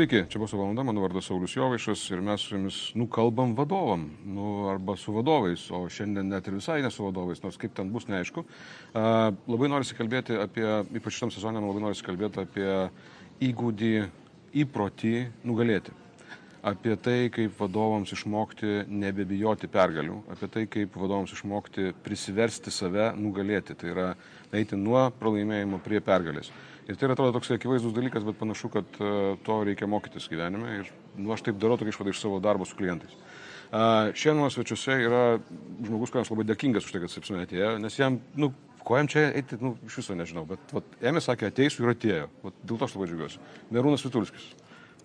Sveiki, 0.00 0.22
čia 0.32 0.40
bus 0.40 0.52
valanda, 0.56 0.80
mano 0.80 1.02
vardas 1.04 1.26
Saulis 1.28 1.52
Jovaišas 1.52 2.06
ir 2.14 2.22
mes 2.24 2.40
su 2.40 2.54
jumis 2.54 2.76
nukalbam 2.96 3.50
vadovam, 3.52 4.06
nu, 4.24 4.46
arba 4.72 4.94
su 4.96 5.12
vadovais, 5.12 5.66
o 5.76 5.82
šiandien 5.92 6.30
net 6.32 6.46
ir 6.48 6.56
visai 6.56 6.78
ne 6.80 6.88
su 6.88 7.04
vadovais, 7.04 7.42
nors 7.44 7.60
kaip 7.60 7.74
ten 7.76 7.90
bus 7.92 8.08
neaišku. 8.08 8.40
Uh, 8.40 9.28
labai 9.44 9.68
norisi 9.68 9.98
kalbėti 9.98 10.40
apie, 10.40 10.64
ypač 10.96 11.18
šitam 11.18 11.34
sezonė, 11.34 11.60
labai 11.60 11.84
norisi 11.84 12.06
kalbėti 12.06 12.40
apie 12.46 12.70
įgūdį, 13.50 13.92
įprotį 14.64 15.12
nugalėti. 15.44 15.92
Apie 16.60 16.92
tai, 17.00 17.30
kaip 17.32 17.54
vadovams 17.56 18.10
išmokti 18.12 18.82
nebebijoti 18.92 19.68
pergalių, 19.72 20.18
apie 20.34 20.48
tai, 20.52 20.66
kaip 20.68 20.96
vadovams 21.00 21.32
išmokti 21.32 21.94
prisiversti 22.04 22.72
save 22.74 23.14
nugalėti, 23.16 23.76
tai 23.80 23.94
yra 23.94 24.08
eiti 24.52 24.76
nuo 24.76 25.06
pralaimėjimo 25.20 25.80
prie 25.80 26.02
pergalės. 26.04 26.52
Ir 26.84 26.98
tai 26.98 27.06
yra 27.06 27.16
atrodo 27.16 27.38
toks 27.38 27.54
akivaizdus 27.54 27.94
dalykas, 27.96 28.26
bet 28.26 28.36
panašu, 28.36 28.68
kad 28.74 29.00
uh, 29.00 29.38
to 29.46 29.60
reikia 29.64 29.88
mokytis 29.88 30.28
gyvenime 30.28 30.80
ir 30.82 30.90
nu, 31.16 31.30
aš 31.32 31.46
taip 31.46 31.60
darau 31.62 31.78
tokia 31.80 31.94
išvada 31.94 32.12
iš 32.12 32.20
savo 32.20 32.42
darbo 32.44 32.68
su 32.68 32.76
klientais. 32.76 33.16
Šiandien 33.70 34.50
svečiuose 34.50 34.96
yra 35.04 35.22
žmogus, 35.86 36.10
kuriam 36.10 36.26
labai 36.26 36.46
dėkingas 36.48 36.88
už 36.88 36.94
tai, 36.94 37.02
kad 37.04 37.12
apsimė 37.20 37.44
atėjo, 37.46 37.74
nes 37.78 37.98
jam, 37.98 38.16
nu, 38.34 38.50
ko 38.82 38.98
jam 38.98 39.08
čia 39.10 39.28
eiti, 39.28 39.58
nu, 39.62 39.76
iš 39.86 40.00
viso 40.00 40.16
nežinau, 40.18 40.42
bet 40.48 40.74
vat, 40.74 40.96
ėmė, 41.06 41.22
sakė, 41.22 41.52
ateisiu 41.52 41.84
ir 41.86 41.92
atėjo. 41.92 42.26
Vat, 42.42 42.56
dėl 42.64 42.80
to 42.80 42.88
aš 42.88 42.96
labai 42.96 43.06
džiaugiuosi. 43.12 43.42
Merūnas 43.70 44.04
Vitulskis. 44.06 44.48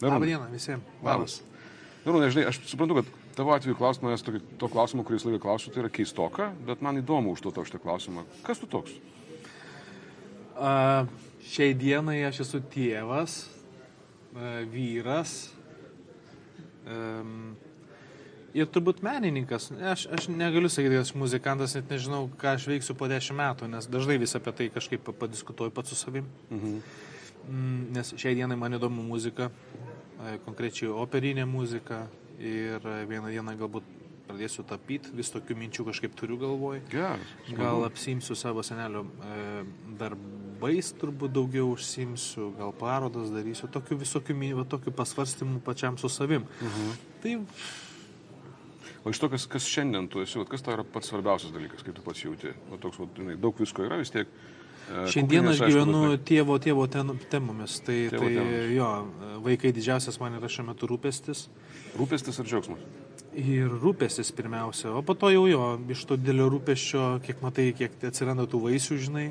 Labą 0.01 0.25
dieną 0.25 0.49
visiems. 0.51 0.95
Labas. 1.03 1.41
Merūnas, 2.05 2.33
žinai, 2.35 2.47
aš 2.51 2.59
suprantu, 2.69 2.99
kad 2.99 3.13
tavo 3.37 3.53
atveju 3.55 3.77
klausimas, 3.79 4.23
to 4.25 4.69
klausimo, 4.69 5.05
kurį 5.07 5.23
laiką 5.23 5.41
klausiu, 5.47 5.71
tai 5.73 5.85
yra 5.85 5.89
keistoka, 5.93 6.51
bet 6.67 6.83
man 6.85 6.99
įdomu 7.01 7.33
užduoti 7.33 7.65
šitą 7.65 7.81
klausimą. 7.81 8.25
Kas 8.45 8.61
tu 8.61 8.69
toks? 8.69 8.93
Uh, 10.55 11.09
Šiai 11.45 11.75
dienai 11.77 12.23
aš 12.25 12.41
esu 12.41 12.59
tėvas, 12.73 13.43
e, 14.33 14.63
vyras 14.71 15.35
ir 18.55 18.69
turbūt 18.73 19.01
menininkas. 19.05 19.69
Aš, 19.73 20.05
aš 20.13 20.27
negaliu 20.31 20.69
sakyti, 20.71 20.95
kad 20.95 21.05
aš 21.05 21.13
muzikantas, 21.17 21.75
net 21.77 21.91
nežinau, 21.93 22.25
ką 22.41 22.55
aš 22.55 22.65
veiksiu 22.71 22.95
po 22.97 23.09
dešimt 23.11 23.37
metų, 23.39 23.69
nes 23.73 23.89
dažnai 23.91 24.17
vis 24.21 24.35
apie 24.37 24.53
tai 24.57 24.69
kažkaip 24.73 25.09
padiskutuoju 25.19 25.73
pats 25.75 25.93
su 25.93 25.99
savim. 25.99 26.29
Mhm. 26.49 26.79
Mm, 27.49 27.91
nes 27.95 28.13
šiai 28.17 28.37
dienai 28.37 28.57
man 28.59 28.77
įdomu 28.77 29.03
muzika, 29.05 29.49
e, 29.49 30.37
konkrečiai 30.45 30.89
operinė 30.89 31.45
muzika 31.49 32.05
ir 32.39 32.83
vieną 33.09 33.29
dieną 33.31 33.55
galbūt 33.59 33.93
pradėsiu 34.25 34.65
tapyti, 34.67 35.13
vis 35.15 35.29
tokių 35.33 35.57
minčių 35.59 35.85
kažkaip 35.91 36.15
turiu 36.17 36.39
galvoj. 36.41 36.81
Geras. 36.89 37.35
Gal 37.55 37.85
apsimsiu 37.85 38.35
savo 38.37 38.63
senelio 38.65 39.05
e, 39.05 39.63
darbais, 39.99 40.91
turbūt 40.99 41.35
daugiau 41.35 41.69
užsimsiu, 41.75 42.49
gal 42.57 42.73
parodas 42.75 43.31
darysiu, 43.33 43.69
tokių 43.71 43.99
visokių, 44.01 44.37
va, 44.57 44.67
tokių 44.75 44.95
pasvarstymų 44.97 45.61
pačiam 45.65 45.99
su 46.01 46.11
savim. 46.11 46.47
Mhm. 46.61 46.95
Tai 47.23 47.35
O 49.05 49.11
iš 49.13 49.19
to, 49.21 49.27
kas, 49.29 49.43
kas 49.45 49.67
šiandien 49.69 50.07
tu 50.09 50.23
esi, 50.23 50.41
kas 50.49 50.63
tau 50.65 50.73
yra 50.73 50.83
pats 50.89 51.11
svarbiausias 51.11 51.51
dalykas, 51.53 51.83
kaip 51.85 51.93
tu 51.93 52.01
pats 52.01 52.23
jauti? 52.23 52.55
O 52.73 52.79
toks, 52.81 52.97
va, 52.97 53.35
daug 53.37 53.59
visko 53.61 53.85
yra 53.85 53.99
vis 54.01 54.09
tiek. 54.09 54.31
Šiandien 54.85 55.49
aš 55.49 55.63
gyvenu 55.63 56.01
aišku, 56.11 56.25
tėvo, 56.29 56.59
tėvo 56.61 56.85
ten, 56.91 57.15
temomis. 57.31 57.79
Tai, 57.85 57.95
tėvo 58.13 58.27
tai 58.27 58.35
temomis. 58.35 58.69
jo, 58.75 58.91
vaikai 59.47 59.73
didžiausias 59.73 60.21
man 60.21 60.37
yra 60.37 60.51
šiuo 60.51 60.67
metu 60.69 60.89
rūpestis. 60.91 61.47
Rūpestis 61.97 62.41
ar 62.43 62.49
džiaugsmas? 62.49 62.85
ir 63.35 63.71
rūpestis 63.83 64.31
pirmiausia, 64.35 64.91
o 64.95 65.01
po 65.05 65.15
to 65.19 65.29
jau 65.33 65.43
jo, 65.49 65.63
iš 65.91 66.05
to 66.07 66.17
didelio 66.19 66.47
rūpesčio, 66.53 67.03
kiek 67.25 67.41
matai, 67.43 67.69
kiek 67.75 67.97
atsiranda 68.07 68.47
tų 68.49 68.61
vaisių, 68.65 68.99
žinai, 69.07 69.25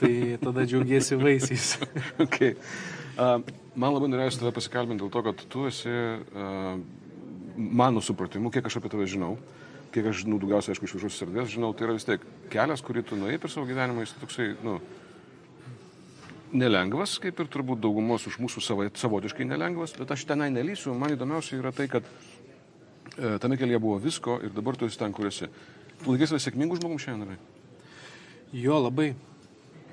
tai 0.00 0.12
tada 0.42 0.66
džiaugiesi 0.66 1.18
vaisiais. 1.22 1.76
okay. 2.24 2.56
uh, 3.16 3.38
man 3.78 3.94
labai 3.94 4.10
norėjusi 4.10 4.42
tave 4.42 4.54
pasikalbinti 4.56 5.04
dėl 5.04 5.12
to, 5.14 5.24
kad 5.30 5.44
tu 5.54 5.68
esi, 5.70 5.94
uh, 6.18 6.74
mano 7.56 8.02
supratimu, 8.04 8.52
kiek 8.54 8.66
aš 8.66 8.80
apie 8.80 8.92
tave 8.94 9.06
žinau, 9.10 9.36
kiek 9.94 10.08
aš 10.10 10.22
žinau, 10.24 10.38
daugiausiai, 10.42 10.74
aišku, 10.74 10.88
iš 10.88 10.96
viešos 10.98 11.26
erdvės 11.26 11.52
žinau, 11.52 11.72
tai 11.74 11.88
yra 11.88 11.98
vis 11.98 12.06
tiek 12.08 12.24
kelias, 12.52 12.84
kurį 12.84 13.04
tu 13.08 13.18
nuėjai 13.18 13.42
per 13.42 13.52
savo 13.52 13.68
gyvenimą, 13.68 14.04
jis 14.04 14.16
toksai, 14.20 14.48
nu, 14.64 14.78
nelengvas, 16.52 17.18
kaip 17.22 17.40
ir 17.40 17.52
turbūt 17.52 17.80
daugumos 17.84 18.24
už 18.28 18.40
mūsų 18.40 18.64
savotiškai 18.96 19.48
nelengvas, 19.48 19.96
bet 19.98 20.14
aš 20.16 20.24
tenai 20.28 20.48
nelysiu, 20.52 20.96
man 20.96 21.12
įdomiausia 21.16 21.60
yra 21.60 21.74
tai, 21.76 21.90
kad 21.92 22.08
E, 23.18 23.38
tame 23.38 23.56
kelyje 23.58 23.78
buvo 23.82 23.98
visko 23.98 24.38
ir 24.46 24.52
dabar 24.54 24.76
tu 24.76 24.86
esi 24.86 24.98
ten, 24.98 25.12
kur 25.12 25.26
esi. 25.26 25.48
Tu 25.98 26.12
laikėsi 26.12 26.38
sėkmingų 26.38 26.76
žmogų 26.78 27.00
šiandien, 27.02 27.34
ar? 27.34 27.40
Jo, 28.54 28.78
labai. 28.84 29.14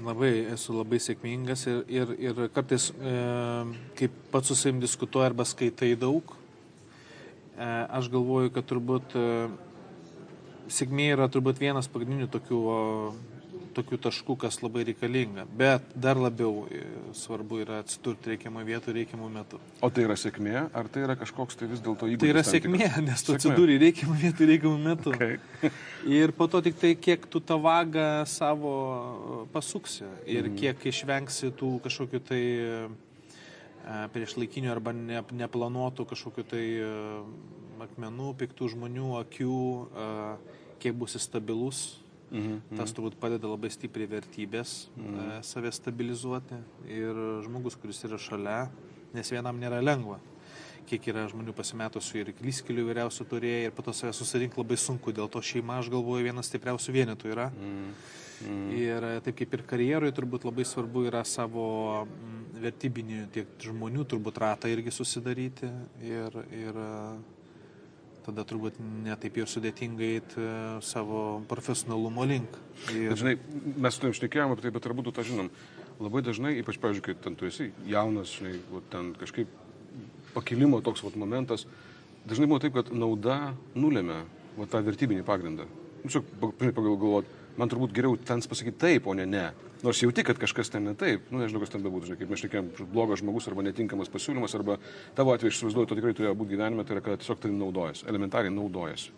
Labai 0.03 0.31
esu 0.51 0.75
labai 0.75 0.99
sėkmingas 0.99 1.63
ir, 1.71 1.77
ir, 1.89 2.09
ir 2.19 2.39
kartais, 2.53 2.89
e, 2.91 3.13
kaip 3.95 4.17
pats 4.33 4.51
su 4.51 4.57
savim 4.59 4.81
diskutuoju 4.83 5.29
arba 5.29 5.45
skaitai 5.47 5.93
daug, 5.95 6.35
e, 7.55 7.69
aš 7.95 8.11
galvoju, 8.11 8.51
kad 8.57 8.67
turbūt 8.67 9.15
e, 9.15 9.23
sėkmė 10.71 11.11
yra 11.15 11.29
turbūt 11.31 11.61
vienas 11.61 11.89
pagrindinių 11.91 12.29
tokių 12.33 12.61
tokių 13.75 13.99
taškų, 14.05 14.35
kas 14.45 14.59
labai 14.63 14.85
reikalinga. 14.87 15.45
Bet 15.59 15.87
dar 15.99 16.19
labiau 16.19 16.65
e, 16.71 16.81
svarbu 17.17 17.59
yra 17.63 17.81
atsidurti 17.83 18.33
reikiamą 18.33 18.63
vietą 18.67 18.93
reikiamų 18.95 19.29
metų. 19.33 19.59
O 19.83 19.89
tai 19.93 20.05
yra 20.07 20.17
sėkmė, 20.19 20.55
ar 20.75 20.89
tai 20.91 21.05
yra 21.05 21.17
kažkoks 21.19 21.59
tai 21.59 21.69
vis 21.71 21.83
dėlto 21.83 22.09
įgūdis? 22.09 22.23
Tai 22.23 22.31
yra 22.31 22.43
sėkmė, 22.47 22.89
nes 23.09 23.25
tu 23.25 23.35
atsidūri 23.35 23.77
reikiamą 23.83 24.17
vietą 24.21 24.47
reikiamų 24.51 24.79
metų. 24.85 25.15
Okay. 25.15 25.73
ir 26.19 26.35
po 26.37 26.47
to 26.51 26.63
tik 26.65 26.79
tai, 26.81 26.93
kiek 27.07 27.27
tu 27.31 27.41
tą 27.43 27.59
vagą 27.63 28.07
savo 28.29 28.75
pasuksi 29.53 30.07
ir 30.23 30.47
mm. 30.47 30.59
kiek 30.61 30.87
išvengsi 30.93 31.51
tų 31.59 31.75
kažkokių 31.85 32.23
tai 32.31 32.43
prieš 34.13 34.37
laikinių 34.41 34.71
arba 34.73 34.93
ne, 34.97 35.19
neplanuotų 35.43 36.07
kažkokių 36.09 36.45
tai 36.49 36.63
akmenų, 37.85 38.31
piktų 38.39 38.71
žmonių, 38.73 39.11
akių, 39.19 39.59
kiek 40.81 40.97
būsi 40.97 41.21
stabilus 41.21 41.83
Mhm, 42.33 42.61
Tas 42.73 42.89
mhm. 42.89 42.95
turbūt 42.97 43.17
padeda 43.21 43.49
labai 43.49 43.69
stipriai 43.73 44.09
vertybės 44.09 44.87
mhm. 44.97 45.17
E, 45.37 45.41
save 45.45 45.71
stabilizuoti 45.75 46.57
ir 46.89 47.19
žmogus, 47.45 47.77
kuris 47.79 48.01
yra 48.07 48.19
šalia, 48.21 48.61
nes 49.15 49.29
vienam 49.31 49.59
nėra 49.61 49.81
lengva. 49.83 50.17
Kiek 50.85 51.07
yra 51.09 51.25
žmonių 51.31 51.55
pasimetusių 51.57 52.19
ir 52.21 52.33
klyskelių 52.37 52.83
įvairiausių 52.83 53.25
turėjai 53.31 53.69
ir 53.69 53.73
po 53.73 53.85
to 53.85 53.93
save 53.97 54.13
susirinkti 54.13 54.61
labai 54.61 54.77
sunku, 54.77 55.13
dėl 55.15 55.31
to 55.33 55.41
šeima, 55.41 55.79
aš 55.81 55.89
galvoju, 55.93 56.27
vienas 56.27 56.51
stipriausių 56.51 56.93
vienetų 56.99 57.31
yra. 57.33 57.49
Mm. 57.55 57.87
Mm. 58.45 58.65
Ir 58.75 59.07
e, 59.07 59.13
taip 59.25 59.37
kaip 59.39 59.53
ir 59.55 59.63
karjeroje 59.65 60.13
turbūt 60.17 60.45
labai 60.45 60.65
svarbu 60.67 61.05
yra 61.09 61.23
savo 61.25 61.65
vertybinių 62.59 63.29
tiek 63.33 63.55
žmonių 63.63 64.05
turbūt 64.11 64.41
ratą 64.43 64.69
irgi 64.71 64.93
susidaryti 64.93 65.69
ir, 66.03 66.37
ir 66.53 66.79
tada 68.25 68.45
turbūt 68.47 68.79
netaip 69.05 69.37
jau 69.39 69.45
sudėtingai 69.49 70.11
eiti 70.17 70.41
e, 70.41 70.53
savo 70.85 71.41
profesionalumo 71.49 72.25
link. 72.27 72.57
Ir... 72.91 73.11
Bet, 73.11 73.19
žinai, 73.21 73.35
mes 73.77 73.95
su 73.95 74.03
tavim 74.03 74.15
šnekėjom 74.17 74.55
apie 74.55 74.65
tai, 74.65 74.73
bet 74.75 74.85
turbūt 74.87 75.11
tą 75.15 75.25
žinom. 75.27 75.51
Labai 76.01 76.23
dažnai, 76.25 76.55
ypač, 76.59 76.79
pavyzdžiui, 76.81 77.05
kai 77.05 77.15
ten 77.23 77.37
tu 77.39 77.47
esi 77.47 77.69
jaunas, 77.87 78.33
žinai, 78.35 78.57
ten 78.91 79.13
kažkaip 79.19 79.51
pakilimo 80.35 80.81
toks 80.83 81.03
va, 81.05 81.13
momentas, 81.19 81.65
dažnai 82.27 82.49
buvo 82.49 82.59
taip, 82.63 82.75
kad 82.75 82.91
nauda 82.93 83.55
nulėmė 83.77 84.21
va, 84.57 84.67
tą 84.69 84.81
vertybinį 84.85 85.25
pagrindą. 85.27 85.67
Nu, 86.03 86.11
čia, 86.11 86.21
pagal 86.61 86.97
galvot, 87.01 87.29
man 87.59 87.71
turbūt 87.71 87.95
geriau 87.95 88.17
ten 88.19 88.43
pasakyti 88.43 88.77
taip, 88.81 89.07
o 89.07 89.15
ne 89.17 89.25
ne. 89.29 89.45
Nors 89.85 89.99
jauti, 90.01 90.23
kad 90.25 90.39
kažkas 90.41 90.71
ten 90.73 90.85
ne 90.87 90.95
taip, 90.97 91.27
nu 91.31 91.41
nežinau, 91.41 91.61
kas 91.61 91.73
ten 91.73 91.83
bebūtų, 91.83 92.09
žinai, 92.09 92.19
kaip 92.21 92.31
mes 92.31 92.41
šnekėjom, 92.41 92.71
blogas 92.93 93.21
žmogus 93.21 93.47
arba 93.49 93.65
netinkamas 93.65 94.09
pasiūlymas, 94.13 94.55
arba 94.57 94.79
tavo 95.17 95.35
atveju, 95.35 95.51
aš 95.51 95.59
įsivaizduoju, 95.59 95.89
to 95.91 95.99
tikrai 95.99 96.15
turėjo 96.17 96.33
būti 96.39 96.55
gyvenime, 96.55 96.85
tai 96.87 96.97
yra, 96.97 97.03
kad 97.05 97.21
tiesiog 97.21 97.41
tai 97.43 97.51
naudojasi, 97.53 98.07
elementariai 98.09 98.55
naudojasi. 98.55 99.13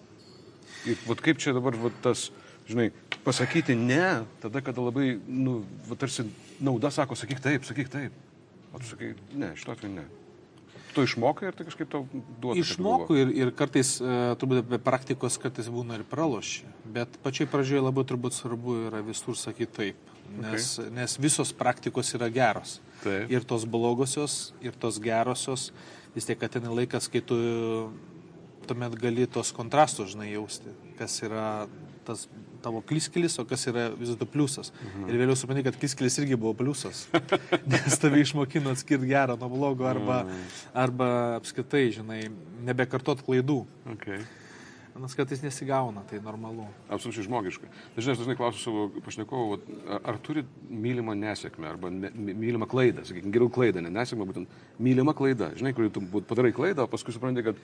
Ir 0.92 1.02
vat 1.08 1.24
kaip 1.24 1.40
čia 1.44 1.56
dabar 1.56 1.78
vat, 1.80 1.96
tas, 2.04 2.28
žinai, 2.68 2.90
pasakyti 3.24 3.78
ne, 3.80 4.28
tada, 4.44 4.64
kada 4.66 4.84
labai, 4.90 5.14
nu, 5.28 5.62
vat, 5.88 6.02
tarsi 6.04 6.28
nauda 6.60 6.92
sako, 6.92 7.16
sakyk 7.20 7.44
taip, 7.44 7.68
sakyk 7.68 7.92
taip. 7.94 8.24
O 8.74 8.82
tu 8.82 8.90
sakai, 8.90 9.14
ne, 9.38 9.54
šito 9.56 9.78
atveju 9.78 9.96
ne 9.96 10.08
tu 10.98 11.06
išmokai 11.06 11.52
ir 11.52 11.58
tai 11.58 11.68
kažkaip 11.68 11.90
tau 11.94 12.04
duoda? 12.42 12.58
Išmoku 12.60 13.18
ir, 13.22 13.32
ir 13.46 13.54
kartais, 13.58 13.94
uh, 14.02 14.34
turbūt 14.42 14.66
be 14.72 14.80
praktikos 14.82 15.38
kartais 15.42 15.70
būna 15.72 16.00
ir 16.00 16.06
praloši, 16.10 16.66
bet 16.98 17.20
pačiai 17.24 17.50
pradžioje 17.52 17.86
labai 17.86 18.06
turbūt 18.10 18.36
svarbu 18.38 18.80
yra 18.90 19.04
visur 19.06 19.38
sakyti 19.38 19.74
taip, 19.78 20.12
nes, 20.34 20.74
okay. 20.82 20.92
nes 20.98 21.18
visos 21.22 21.54
praktikos 21.56 22.12
yra 22.18 22.32
geros. 22.34 22.80
Taip. 23.04 23.30
Ir 23.32 23.46
tos 23.46 23.68
blogosios, 23.70 24.40
ir 24.66 24.74
tos 24.74 24.98
gerosios, 25.04 25.70
vis 26.18 26.26
tiek 26.26 26.42
ateina 26.44 26.74
laikas, 26.74 27.10
kai 27.14 27.22
tu 27.22 27.38
tuomet 28.68 28.98
gali 29.00 29.30
tos 29.32 29.54
kontrastus, 29.56 30.12
žinai, 30.16 30.32
jausti, 30.34 30.74
kas 31.00 31.22
yra 31.24 31.48
tas 32.08 32.26
tavo 32.68 32.82
kliskelis, 32.84 33.38
o 33.40 33.46
kas 33.48 33.64
yra 33.72 33.88
vis 33.96 34.12
dėlto 34.12 34.28
pliusas. 34.30 34.74
Mhm. 34.76 35.06
Ir 35.08 35.22
vėliau 35.24 35.40
supranti, 35.40 35.64
kad 35.68 35.78
kliskelis 35.80 36.20
irgi 36.22 36.40
buvo 36.40 36.54
pliusas. 36.58 37.06
Nes 37.72 38.02
tave 38.02 38.20
išmokino 38.24 38.74
atskirti 38.76 39.08
gerą 39.14 39.38
nuo 39.40 39.52
blogo 39.54 39.88
arba, 39.88 40.26
mhm. 40.26 40.50
arba 40.86 41.14
apskritai, 41.38 41.88
žinai, 41.96 42.26
nebekartot 42.68 43.24
klaidų. 43.24 43.64
Okay. 43.96 44.26
Nes 44.98 45.14
kartais 45.14 45.44
nesigauna, 45.44 46.02
tai 46.10 46.18
normalu. 46.26 46.66
Absoliučiai 46.90 47.28
žmogiška. 47.28 47.68
Dažnai 47.94 48.16
aš 48.16 48.22
dažnai 48.24 48.36
klausiu 48.40 48.64
savo 48.64 48.86
pašnekovų, 49.06 49.60
ar 50.00 50.18
turi 50.26 50.42
mylimą 50.74 51.14
nesėkmę 51.20 51.70
arba 51.70 51.92
ne, 51.94 52.10
mylimą 52.18 52.66
klaidą, 52.72 53.04
sakykime, 53.06 53.30
geriau 53.36 53.52
klaidą, 53.54 53.84
ne 53.86 53.92
nesėkmę, 53.94 54.26
būtent 54.32 54.58
mylimą 54.82 55.14
klaidą. 55.20 55.52
Žinai, 55.60 55.76
kur 55.78 55.92
tu 55.94 56.02
padarai 56.18 56.50
klaidą, 56.58 56.88
o 56.88 56.90
paskui 56.90 57.14
supranti, 57.14 57.46
kad 57.46 57.62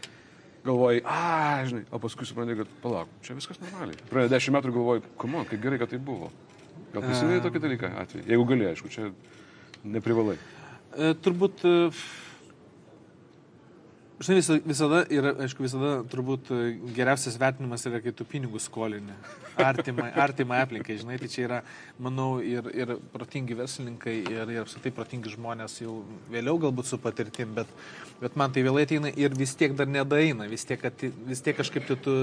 galvoji, 0.65 1.03
a, 1.05 1.63
žinai, 1.67 1.83
o 1.91 1.99
paskui 2.01 2.27
supranti, 2.27 2.55
kad 2.59 2.73
palauk, 2.83 3.11
čia 3.25 3.35
viskas 3.37 3.59
normaliai. 3.61 3.99
Praėjo 4.09 4.31
dešimt 4.31 4.57
metų 4.57 4.73
galvoji, 4.77 5.05
komo, 5.19 5.43
kaip 5.49 5.61
gerai, 5.63 5.79
kad 5.81 5.91
tai 5.91 5.99
buvo. 6.01 6.31
Gal 6.93 7.05
prisimeni 7.05 7.43
tokį 7.43 7.61
dalyką 7.63 7.89
atveju? 8.03 8.25
Jeigu 8.29 8.45
gali, 8.49 8.67
aišku, 8.69 8.91
čia 8.93 9.09
neprivalai. 9.83 10.37
E, 10.93 11.13
turbūt 11.25 11.63
e, 11.65 11.73
Žinai, 14.23 14.59
visada 14.63 15.01
yra, 15.11 15.33
aišku, 15.43 15.65
visada 15.65 15.89
turbūt 16.07 16.51
e, 16.53 16.59
geriausias 16.95 17.35
vertinimas 17.41 17.83
yra, 17.89 17.99
kai 18.03 18.13
tu 18.15 18.23
pinigus 18.27 18.69
skolini. 18.69 19.15
Artimai, 19.59 20.07
artimai 20.25 20.61
aplinkai, 20.63 20.95
žinai, 21.01 21.17
tai 21.19 21.27
čia 21.33 21.43
yra, 21.47 21.59
manau, 22.01 22.37
ir, 22.39 22.69
ir 22.71 22.93
protingi 23.11 23.57
verslininkai, 23.59 24.15
ir, 24.31 24.53
ir 24.55 24.61
apskritai 24.63 24.93
protingi 24.95 25.33
žmonės 25.33 25.81
jau 25.83 25.97
vėliau 26.31 26.61
galbūt 26.63 26.87
su 26.87 27.01
patirtim, 27.03 27.51
bet, 27.57 27.75
bet 28.21 28.39
man 28.39 28.55
tai 28.55 28.63
vėlai 28.63 28.87
ateina 28.87 29.11
ir 29.11 29.35
vis 29.35 29.57
tiek 29.59 29.75
dar 29.75 29.91
nedaina, 29.91 30.47
vis 30.51 30.63
tiek, 30.69 30.87
vis 31.27 31.43
tiek 31.43 31.59
kažkaip 31.59 31.89
tu, 31.89 31.99
tu 32.07 32.15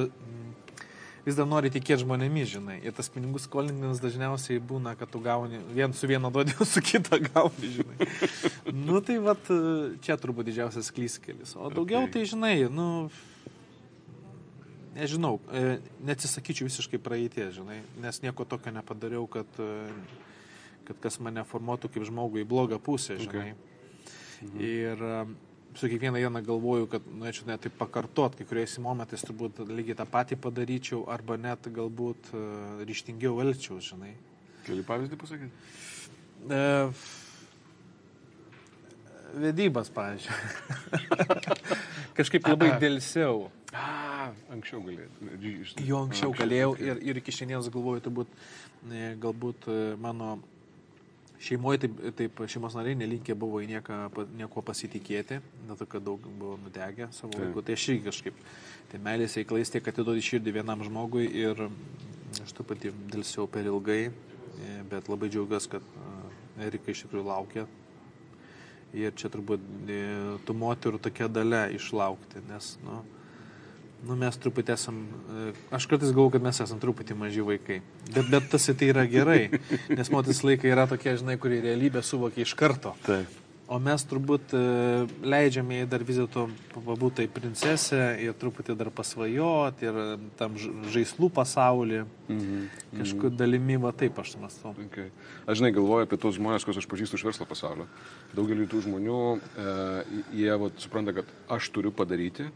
vis 1.26 1.38
dar 1.38 1.48
nori 1.48 1.70
tikėti 1.72 2.02
žmonėmis, 2.04 2.52
žinai. 2.54 2.78
Ir 2.86 2.94
tas 2.96 3.10
pinigų 3.12 3.40
skolinimas 3.42 4.00
dažniausiai 4.02 4.60
būna, 4.62 4.94
kad 4.98 5.10
tu 5.12 5.20
gauni 5.24 5.60
vien 5.74 5.94
su 5.96 6.08
viena 6.10 6.30
duodė, 6.32 6.56
su 6.72 6.82
kita 6.84 7.20
gauni, 7.30 7.72
žinai. 7.78 8.08
nu 8.74 9.02
tai 9.04 9.18
vat, 9.24 9.50
čia 10.04 10.16
turbūt 10.20 10.50
didžiausias 10.50 10.92
klyskelis. 10.94 11.56
O 11.56 11.72
daugiau 11.72 12.06
okay. 12.06 12.14
tai, 12.18 12.24
žinai, 12.32 12.54
nu, 12.72 12.88
nežinau, 14.96 15.38
e, 15.52 15.78
neatsisakyčiau 16.06 16.68
visiškai 16.68 17.00
praeitie, 17.02 17.50
žinai, 17.54 17.80
nes 18.02 18.22
nieko 18.24 18.46
tokio 18.48 18.72
nepadariau, 18.74 19.28
kad, 19.30 19.60
e, 19.60 19.90
kad 20.88 21.04
kas 21.04 21.20
mane 21.22 21.44
formuotų 21.48 21.92
kaip 21.94 22.08
žmogų 22.08 22.42
į 22.44 22.48
blogą 22.50 22.80
pusę, 22.82 23.20
žinai. 23.20 23.52
Okay. 23.52 23.66
Mhm. 24.40 24.60
Ir 24.64 25.02
su 25.74 25.88
kiekvieną 25.88 26.18
dieną 26.18 26.42
galvoju, 26.44 26.88
kad 26.90 27.06
norėčiau 27.06 27.46
net 27.48 27.62
tai 27.64 27.70
pakartot, 27.70 28.34
kai 28.38 28.46
kuriais 28.48 28.76
momentais 28.82 29.22
turbūt 29.26 29.62
lygiai 29.70 29.96
tą 29.98 30.06
patį 30.10 30.38
padaryčiau, 30.42 31.04
arba 31.12 31.38
net 31.38 31.70
galbūt 31.70 32.32
uh, 32.34 32.82
ryštingiau 32.88 33.40
elgčiau, 33.44 33.78
žinai. 33.84 34.12
Keli 34.66 34.84
pavyzdį 34.86 35.18
pasakyti? 35.20 35.52
Uh, 36.50 36.90
vedybas, 39.34 39.90
pavyzdžiui. 39.94 40.34
Kažkaip 42.18 42.48
labai 42.50 42.74
dėlsiau. 42.82 43.48
A, 43.70 44.30
anksčiau 44.50 44.82
galėjau. 44.82 45.10
Jo, 45.86 46.04
anksčiau 46.04 46.34
galėjau 46.34 46.72
ir, 46.82 47.02
ir 47.12 47.20
iki 47.22 47.34
šiandienos 47.34 47.70
galvoju, 47.70 48.02
turbūt, 48.08 48.32
galbūt 49.22 49.68
mano 50.02 50.40
Šeimoje 51.40 51.80
taip, 51.86 52.00
taip 52.18 52.42
šeimos 52.52 52.74
nariai 52.76 52.98
nelinkė 53.00 53.32
buvo 53.38 53.62
į 53.64 53.70
nieką, 53.70 53.96
nieko 54.36 54.60
pasitikėti, 54.64 55.38
dėl 55.68 55.78
to, 55.80 55.86
kad 55.88 56.04
daug 56.04 56.26
buvo 56.28 56.58
nudegę 56.60 57.08
savo 57.16 57.32
taip. 57.32 57.46
laiku. 57.46 57.62
Tai 57.64 57.76
aš 57.78 57.86
irgi 57.88 58.04
kažkaip, 58.10 58.42
tai 58.92 59.00
meilės 59.06 59.38
reikalais 59.40 59.72
tiek 59.72 59.88
atiduodi 59.88 60.24
širdį 60.26 60.54
vienam 60.58 60.84
žmogui 60.84 61.24
ir 61.40 61.64
aš 62.44 62.52
taip 62.58 62.68
pat 62.68 62.84
dėlsiau 62.84 63.48
per 63.48 63.70
ilgai, 63.70 64.02
e, 64.10 64.74
bet 64.90 65.08
labai 65.08 65.30
džiaugiuosi, 65.32 65.72
kad 65.72 65.86
e, 65.86 66.66
Erika 66.66 66.92
iš 66.92 67.06
tikrųjų 67.06 67.24
laukia. 67.30 67.64
Ir 69.00 69.14
čia 69.16 69.30
turbūt 69.32 69.64
e, 69.88 70.02
tų 70.44 70.58
moterų 70.60 71.00
tokia 71.00 71.30
dalė 71.30 71.70
išlaukti, 71.78 72.44
nes, 72.50 72.74
nu, 72.84 73.00
Nu, 74.06 74.16
mes 74.16 74.38
truputį 74.40 74.72
esam, 74.72 75.02
e, 75.28 75.50
aš 75.76 75.86
kartais 75.90 76.14
galvoju, 76.14 76.36
kad 76.38 76.46
mes 76.46 76.62
esam 76.64 76.80
truputį 76.80 77.16
maži 77.20 77.44
vaikai. 77.44 77.82
Bet, 78.08 78.30
bet 78.32 78.48
tas 78.52 78.70
tai 78.70 78.88
yra 78.88 79.04
gerai, 79.10 79.42
nes 79.98 80.12
moteris 80.12 80.40
laikai 80.46 80.72
yra 80.72 80.86
tokie, 80.88 81.12
žinai, 81.20 81.36
kurie 81.40 81.60
realybę 81.64 82.02
suvokia 82.06 82.46
iš 82.46 82.56
karto. 82.56 82.94
Taip. 83.04 83.40
O 83.70 83.76
mes 83.78 84.02
turbūt 84.02 84.50
e, 84.56 84.60
leidžiame 85.30 85.76
jai 85.76 85.86
dar 85.86 86.02
vis 86.02 86.16
dėlto 86.18 86.48
pabūtai 86.72 87.28
princesė 87.30 88.00
ir 88.18 88.32
truputį 88.34 88.74
dar 88.74 88.88
pasvajoti 88.90 89.86
ir 89.86 89.98
tam 90.40 90.56
žaislų 90.90 91.28
pasaulį. 91.36 92.00
Mm 92.26 92.40
-hmm. 92.40 92.64
Kažkur 92.98 93.30
dalimi 93.30 93.76
va 93.78 93.92
taip 93.92 94.18
aš 94.18 94.34
mąstau. 94.42 94.74
Okay. 94.88 95.12
Aš 95.46 95.60
žinai, 95.62 95.70
galvoju 95.76 96.08
apie 96.08 96.18
tos 96.18 96.34
žmonės, 96.34 96.66
kuriuos 96.66 96.82
aš 96.82 96.90
pažįstu 96.90 97.14
iš 97.14 97.24
verslo 97.28 97.46
pasaulio. 97.46 97.86
Daugelį 98.34 98.66
tų 98.66 98.82
žmonių, 98.88 99.20
e, 99.38 100.24
jie 100.42 100.58
va, 100.58 100.70
supranta, 100.76 101.12
kad 101.12 101.30
aš 101.48 101.70
turiu 101.70 101.92
padaryti, 101.92 102.50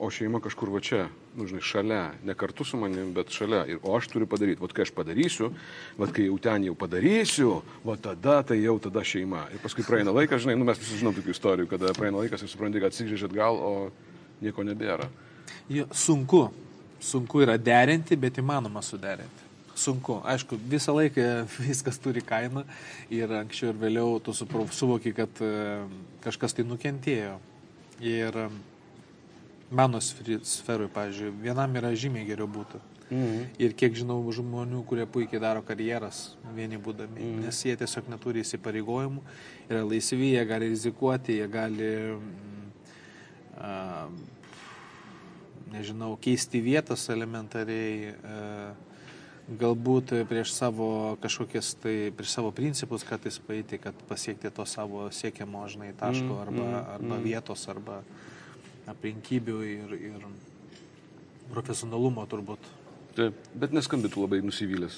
o 0.00 0.08
šeima 0.10 0.40
kažkur 0.40 0.70
va 0.72 0.80
čia, 0.80 1.02
nu, 1.36 1.44
žinai, 1.48 1.60
šalia, 1.64 2.00
ne 2.24 2.34
kartu 2.38 2.64
su 2.64 2.78
manim, 2.80 3.12
bet 3.14 3.32
šalia. 3.36 3.66
Ir, 3.68 3.80
o 3.84 3.92
aš 3.98 4.08
turiu 4.08 4.28
padaryti, 4.30 4.62
vat 4.62 4.72
kai 4.72 4.86
aš 4.86 4.94
padarysiu, 4.96 5.50
vat 6.00 6.14
kai 6.16 6.24
jau 6.24 6.38
ten 6.40 6.64
jau 6.70 6.76
padarysiu, 6.78 7.58
va 7.84 7.98
tada 8.00 8.38
tai 8.48 8.62
jau 8.62 8.78
tada 8.80 9.04
šeima. 9.04 9.44
Ir 9.52 9.60
paskui 9.60 9.84
praeina 9.84 10.14
laikas, 10.16 10.40
žinai, 10.46 10.56
nu, 10.56 10.64
mes 10.68 10.80
visi 10.80 11.02
žinom 11.02 11.16
tokių 11.18 11.34
istorijų, 11.34 11.68
kada 11.74 11.92
praeina 11.98 12.22
laikas 12.22 12.46
ir 12.46 12.52
supranti, 12.52 12.80
kad 12.80 12.94
atsigrįžt 12.94 13.28
atgal, 13.28 13.60
o 13.60 14.40
nieko 14.40 14.64
nebėra. 14.64 15.10
Jo, 15.68 15.84
sunku, 15.92 16.46
sunku 17.04 17.44
yra 17.44 17.58
derinti, 17.60 18.16
bet 18.16 18.40
įmanoma 18.40 18.80
suderinti. 18.84 19.48
Sunku. 19.80 20.18
Aišku, 20.28 20.56
visą 20.68 20.96
laiką 20.96 21.28
viskas 21.68 22.00
turi 22.00 22.24
kainą 22.24 22.64
ir 23.12 23.36
anksčiau 23.42 23.74
ir 23.74 23.84
vėliau 23.84 24.16
tu 24.24 24.32
suvoki, 24.32 25.12
kad 25.16 25.44
e, 25.44 25.52
kažkas 26.24 26.56
tai 26.56 26.64
nukentėjo. 26.68 27.36
Ir 28.00 28.36
mano 29.70 30.00
sferui, 30.00 30.88
pavyzdžiui, 30.92 31.34
vienam 31.42 31.76
yra 31.78 31.92
žymiai 31.94 32.26
geriau 32.26 32.48
būtų. 32.50 32.80
Mhm. 33.10 33.46
Ir 33.58 33.74
kiek 33.74 33.94
žinau 33.98 34.18
žmonių, 34.30 34.84
kurie 34.86 35.06
puikiai 35.06 35.40
daro 35.42 35.62
karjeras 35.66 36.36
vieni 36.54 36.78
būdami, 36.78 37.18
mhm. 37.18 37.46
nes 37.46 37.62
jie 37.66 37.74
tiesiog 37.78 38.10
neturi 38.10 38.44
įsipareigojimų, 38.44 39.22
yra 39.70 39.82
laisvi, 39.86 40.34
jie 40.36 40.44
gali 40.46 40.70
rizikuoti, 40.70 41.40
jie 41.40 41.48
gali, 41.50 41.90
a, 43.58 44.06
nežinau, 45.74 46.14
keisti 46.22 46.62
vietas 46.62 47.08
elementariai, 47.10 48.14
a, 48.14 48.70
galbūt 49.58 50.14
prieš 50.30 50.52
savo 50.54 51.16
kažkokias 51.22 51.72
tai, 51.82 51.94
prieš 52.14 52.36
savo 52.36 52.52
principus 52.54 53.02
kartais 53.02 53.40
paeiti, 53.42 53.80
kad 53.82 53.94
pasiekti 54.06 54.52
to 54.54 54.62
savo 54.62 55.08
siekiamo, 55.10 55.66
žinai, 55.66 55.90
taško 55.98 56.30
mhm. 56.30 56.42
arba, 56.46 56.66
mhm. 56.66 56.90
arba 56.94 57.14
mhm. 57.16 57.24
vietos 57.26 57.66
arba 57.74 58.04
aplinkybių 58.92 59.56
ir, 59.68 59.96
ir 60.10 60.28
profesionalumo 61.50 62.26
turbūt. 62.30 62.68
Taip, 63.16 63.34
bet 63.58 63.72
neskambėtų 63.74 64.22
labai 64.22 64.38
nusivylęs, 64.46 64.96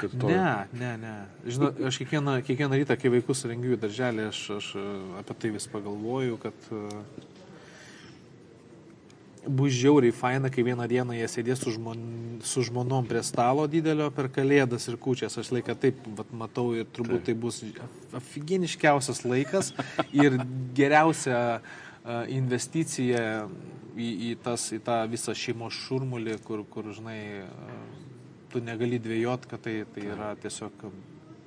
kad 0.00 0.16
to. 0.18 0.28
Ne, 0.32 0.66
ne, 0.74 0.90
ne. 0.98 1.14
Žinau, 1.46 1.70
aš 1.88 2.00
kiekvieną, 2.02 2.40
kiekvieną 2.46 2.80
rytą, 2.82 2.96
kai 2.98 3.12
vaikus 3.14 3.44
rengiu 3.46 3.76
į 3.76 3.80
darželį, 3.84 4.26
aš, 4.32 4.40
aš 4.56 4.70
apie 5.22 5.36
tai 5.44 5.52
vis 5.54 5.68
pagalvoju, 5.70 6.40
kad 6.42 6.66
uh, 6.74 7.04
bus 9.48 9.72
žiauriai 9.72 10.12
faina, 10.12 10.50
kai 10.50 10.64
vieną 10.66 10.86
dieną 10.90 11.14
jie 11.16 11.26
sėdės 11.30 11.62
su, 11.62 11.72
žmon, 11.74 12.00
su 12.46 12.64
žmonom 12.66 13.06
prie 13.08 13.22
stalo 13.26 13.66
didelio 13.70 14.08
per 14.14 14.28
kalėdas 14.32 14.88
ir 14.90 14.98
kučias. 15.00 15.38
Aš 15.38 15.52
laiką 15.54 15.76
taip 15.78 16.00
vat, 16.18 16.32
matau 16.34 16.72
ir 16.76 16.88
turbūt 16.96 17.22
taip. 17.22 17.28
tai 17.30 17.36
bus 17.46 17.62
afigeniškiausias 18.20 19.22
laikas 19.26 19.72
ir 20.14 20.38
geriausia 20.76 21.60
investicija 22.30 23.46
į, 23.96 24.08
į, 24.30 24.30
tas, 24.44 24.68
į 24.76 24.80
tą 24.86 25.00
visą 25.10 25.34
šeimos 25.36 25.74
šurmulį, 25.86 26.38
kur, 26.46 26.62
kur 26.70 26.92
žinai, 26.94 27.46
tu 28.52 28.62
negali 28.62 29.00
dvėjot, 29.02 29.48
kad 29.50 29.64
tai, 29.64 29.80
tai 29.94 30.06
yra 30.14 30.34
tiesiog 30.40 30.86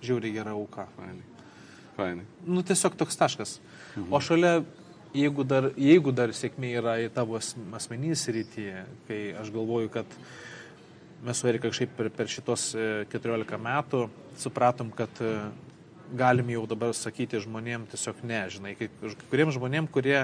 žiauriai 0.03 0.35
gera 0.35 0.55
auka. 0.57 0.87
Fainai. 0.97 1.25
Fainai. 1.97 2.27
Nu, 2.47 2.63
tiesiog 2.65 2.97
toks 2.99 3.17
taškas. 3.19 3.57
Mhm. 3.95 4.11
O 4.13 4.21
šalia, 4.23 4.53
jeigu 5.15 5.45
dar, 5.47 5.71
jeigu 5.79 6.13
dar 6.15 6.33
sėkmė 6.35 6.73
yra 6.81 6.99
į 7.03 7.09
tavo 7.15 7.39
asmenys 7.39 8.27
rytyje, 8.29 8.85
kai 9.07 9.21
aš 9.39 9.51
galvoju, 9.55 9.91
kad 9.93 10.19
mes 11.25 11.39
su 11.39 11.49
Erika 11.49 11.67
kažkaip 11.67 11.95
per, 11.97 12.11
per 12.15 12.29
šitos 12.31 12.71
14 13.11 13.55
e, 13.57 13.59
metų 13.65 14.05
supratom, 14.39 14.91
kad 14.95 15.23
e, 15.23 15.33
galim 16.17 16.49
jau 16.53 16.63
dabar 16.69 16.95
sakyti 16.95 17.41
žmonėm 17.43 17.85
tiesiog 17.91 18.23
ne, 18.27 18.41
žinai, 18.53 18.73
kai 18.79 18.89
kuriems 19.31 19.57
žmonėm, 19.57 19.87
kurie, 19.91 20.23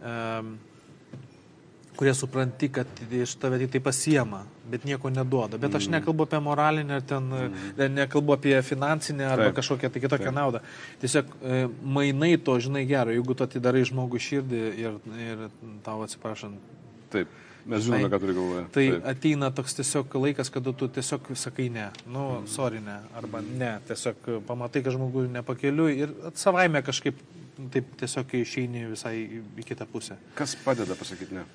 um, 0.00 0.54
kurie 1.98 2.14
supranti, 2.16 2.68
kad 2.74 3.02
iš 3.14 3.36
tave 3.42 3.60
tik 3.62 3.72
tai 3.76 3.82
pasiema, 3.84 4.42
bet 4.70 4.86
nieko 4.88 5.12
neduoda. 5.14 5.60
Bet 5.62 5.74
aš 5.78 5.88
mm. 5.88 5.98
nekalbu 5.98 6.26
apie 6.26 6.42
moralinę, 6.42 7.00
ten, 7.06 7.30
mm. 7.30 7.86
nekalbu 8.00 8.36
apie 8.38 8.56
finansinę 8.66 9.28
arba 9.30 9.50
Taip. 9.50 9.58
kažkokią 9.60 9.92
tai 9.94 10.04
kitokią 10.06 10.30
Taip. 10.30 10.38
naudą. 10.40 10.62
Tiesiog 11.02 11.32
e, 11.38 11.64
mainai 11.98 12.34
to, 12.38 12.58
žinai, 12.66 12.86
gero, 12.90 13.14
jeigu 13.14 13.38
tu 13.38 13.46
atidarai 13.46 13.86
žmogų 13.86 14.22
širdį 14.28 14.62
ir, 14.84 15.00
ir 15.28 15.48
tau 15.86 16.02
atsiprašant. 16.06 16.72
Taip 17.14 17.40
Mes 17.64 17.84
žinome, 17.84 18.10
ką 18.12 18.20
turi 18.20 18.34
galvoje. 18.36 18.64
Tai 18.74 18.84
Taip. 18.92 19.06
ateina 19.08 19.48
toks 19.54 19.78
tiesiog 19.78 20.16
laikas, 20.20 20.50
kada 20.52 20.72
tu 20.76 20.88
tiesiog 20.92 21.30
sakai 21.38 21.70
ne. 21.72 21.86
Nu, 22.06 22.42
sorry, 22.50 22.82
ne. 22.84 22.98
Arba 23.16 23.40
ne. 23.44 23.70
Tiesiog 23.88 24.28
pamatai, 24.48 24.82
kad 24.84 24.92
žmogus 24.92 25.30
nepakeliu 25.32 25.88
ir 25.88 26.12
savaime 26.36 26.82
kažkaip 26.84 27.20
taip 27.72 27.94
tiesiog 28.00 28.34
išeini 28.40 28.88
visai 28.90 29.14
į 29.24 29.64
kitą 29.64 29.86
pusę. 29.88 30.18
Kas 30.36 30.56
padeda 30.64 30.96
pasakyti 30.98 31.38
ne? 31.38 31.46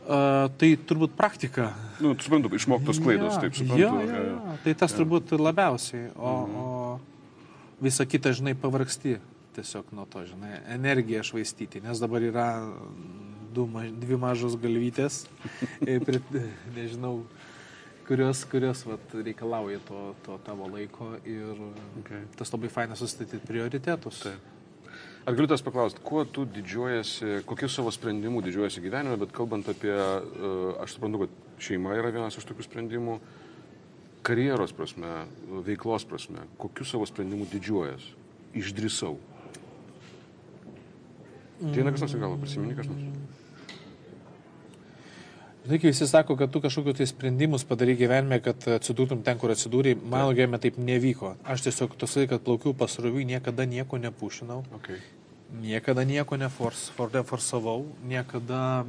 Uh, 0.00 0.48
tai 0.58 0.72
turbūt 0.88 1.12
praktika. 1.18 1.70
Nu, 2.02 2.14
suprantu, 2.18 2.50
išmoktos 2.56 2.98
klaidos, 3.02 3.36
ja, 3.36 3.42
taip 3.44 3.58
suprantu. 3.58 3.82
Jo, 3.82 3.90
jo, 4.06 4.22
jo. 4.30 4.54
Tai 4.64 4.74
tas 4.80 4.94
ja. 4.94 4.98
turbūt 4.98 5.34
labiausiai, 5.38 6.08
o, 6.16 6.32
mhm. 6.46 6.56
o 6.56 7.84
visa 7.84 8.06
kita, 8.08 8.32
žinai, 8.36 8.56
pavargsti 8.58 9.18
tiesiog 9.56 9.92
nuo 9.96 10.06
to, 10.10 10.24
žinai, 10.28 10.60
energiją 10.74 11.22
švaistyti, 11.26 11.82
nes 11.84 12.00
dabar 12.02 12.24
yra 12.24 12.48
du, 13.54 13.66
dvi 14.02 14.18
mažos 14.20 14.56
galvytės, 14.60 15.24
nežinau, 16.76 17.24
kurios, 18.08 18.44
kurios 18.50 18.84
vat, 18.88 19.12
reikalauja 19.14 19.82
to, 19.88 20.04
to 20.26 20.38
tavo 20.46 20.70
laiko 20.70 21.12
ir 21.24 21.52
okay. 22.02 22.24
tas 22.38 22.50
labai 22.54 22.72
faina 22.72 22.98
sustatyti 22.98 23.46
prioritetus. 23.46 24.24
Taip. 24.26 24.56
Ar 25.28 25.36
galiu 25.36 25.50
tas 25.50 25.62
paklausti, 25.62 26.00
kuo 26.02 26.24
tu 26.24 26.46
didžiuojasi, 26.48 27.42
kokiu 27.46 27.68
savo 27.68 27.92
sprendimu 27.92 28.40
didžiuojasi 28.42 28.80
gyvenime, 28.80 29.18
bet 29.20 29.34
kalbant 29.36 29.68
apie, 29.68 29.92
e, 29.92 30.52
aš 30.80 30.96
suprantu, 30.96 31.26
kad 31.26 31.60
šeima 31.60 31.92
yra 31.98 32.10
vienas 32.14 32.38
iš 32.40 32.46
tokių 32.48 32.64
sprendimų, 32.64 33.18
karjeros 34.26 34.72
prasme, 34.76 35.26
veiklos 35.66 36.06
prasme, 36.08 36.46
kokiu 36.60 36.88
savo 36.88 37.06
sprendimu 37.08 37.46
didžiuojas, 37.52 38.08
išdrįsau. 38.56 39.18
Tai 41.60 41.76
eina 41.76 41.92
kas 41.92 42.06
nors 42.06 42.16
į 42.16 42.22
galvą, 42.24 42.40
prisimeni 42.40 42.78
kas 42.78 42.88
nors. 42.88 43.39
Žinai, 45.70 45.78
kai 45.78 45.90
visi 45.92 46.06
sako, 46.10 46.34
kad 46.34 46.50
tu 46.50 46.58
kažkokius 46.58 46.96
tai 46.98 47.04
sprendimus 47.06 47.62
padarai 47.62 47.94
gyvenime, 47.94 48.40
kad 48.42 48.64
atsidurtum 48.74 49.20
ten, 49.22 49.36
kur 49.38 49.52
atsidūrė, 49.54 49.92
mano 50.02 50.32
gyvenime 50.34 50.58
taip 50.58 50.80
nevyko. 50.82 51.36
Aš 51.46 51.62
tiesiog 51.68 51.94
tosai, 52.00 52.24
kad 52.26 52.42
plaukiu 52.42 52.72
pasroviui, 52.74 53.22
niekada 53.28 53.68
nieko 53.70 54.00
nepušinau. 54.02 54.64
Okay. 54.80 54.98
Niekada 55.62 56.02
nieko 56.02 56.34
neforsavau, 56.42 57.84
niekada 58.02 58.82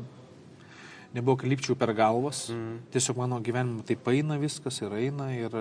nebuvo 1.15 1.37
klipčių 1.41 1.75
per 1.79 1.93
galvas. 1.97 2.45
Mm. 2.51 2.79
Tiesiog 2.93 3.19
mano 3.19 3.39
gyvenime 3.43 3.83
taip 3.87 4.07
eina 4.11 4.37
viskas 4.41 4.79
ir 4.83 4.95
eina 4.95 5.29
ir, 5.35 5.55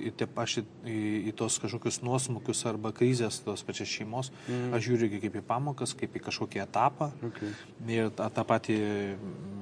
ir 0.00 0.16
taip 0.18 0.38
aš 0.42 0.58
į, 0.62 0.64
į, 0.82 0.98
į 1.30 1.34
tos 1.38 1.58
kažkokius 1.62 2.00
nuosmukius 2.04 2.64
arba 2.70 2.92
krizės 2.96 3.40
tos 3.44 3.64
pačios 3.66 3.90
šeimos, 3.90 4.32
mm. 4.48 4.74
aš 4.76 4.88
žiūriu 4.88 5.10
kaip 5.22 5.40
į 5.40 5.44
pamokas, 5.46 5.94
kaip 5.98 6.18
į 6.18 6.24
kažkokį 6.28 6.64
etapą. 6.66 7.12
Okay. 7.30 7.54
Ir 7.94 8.10
tą, 8.16 8.28
tą 8.34 8.46
patį 8.48 8.78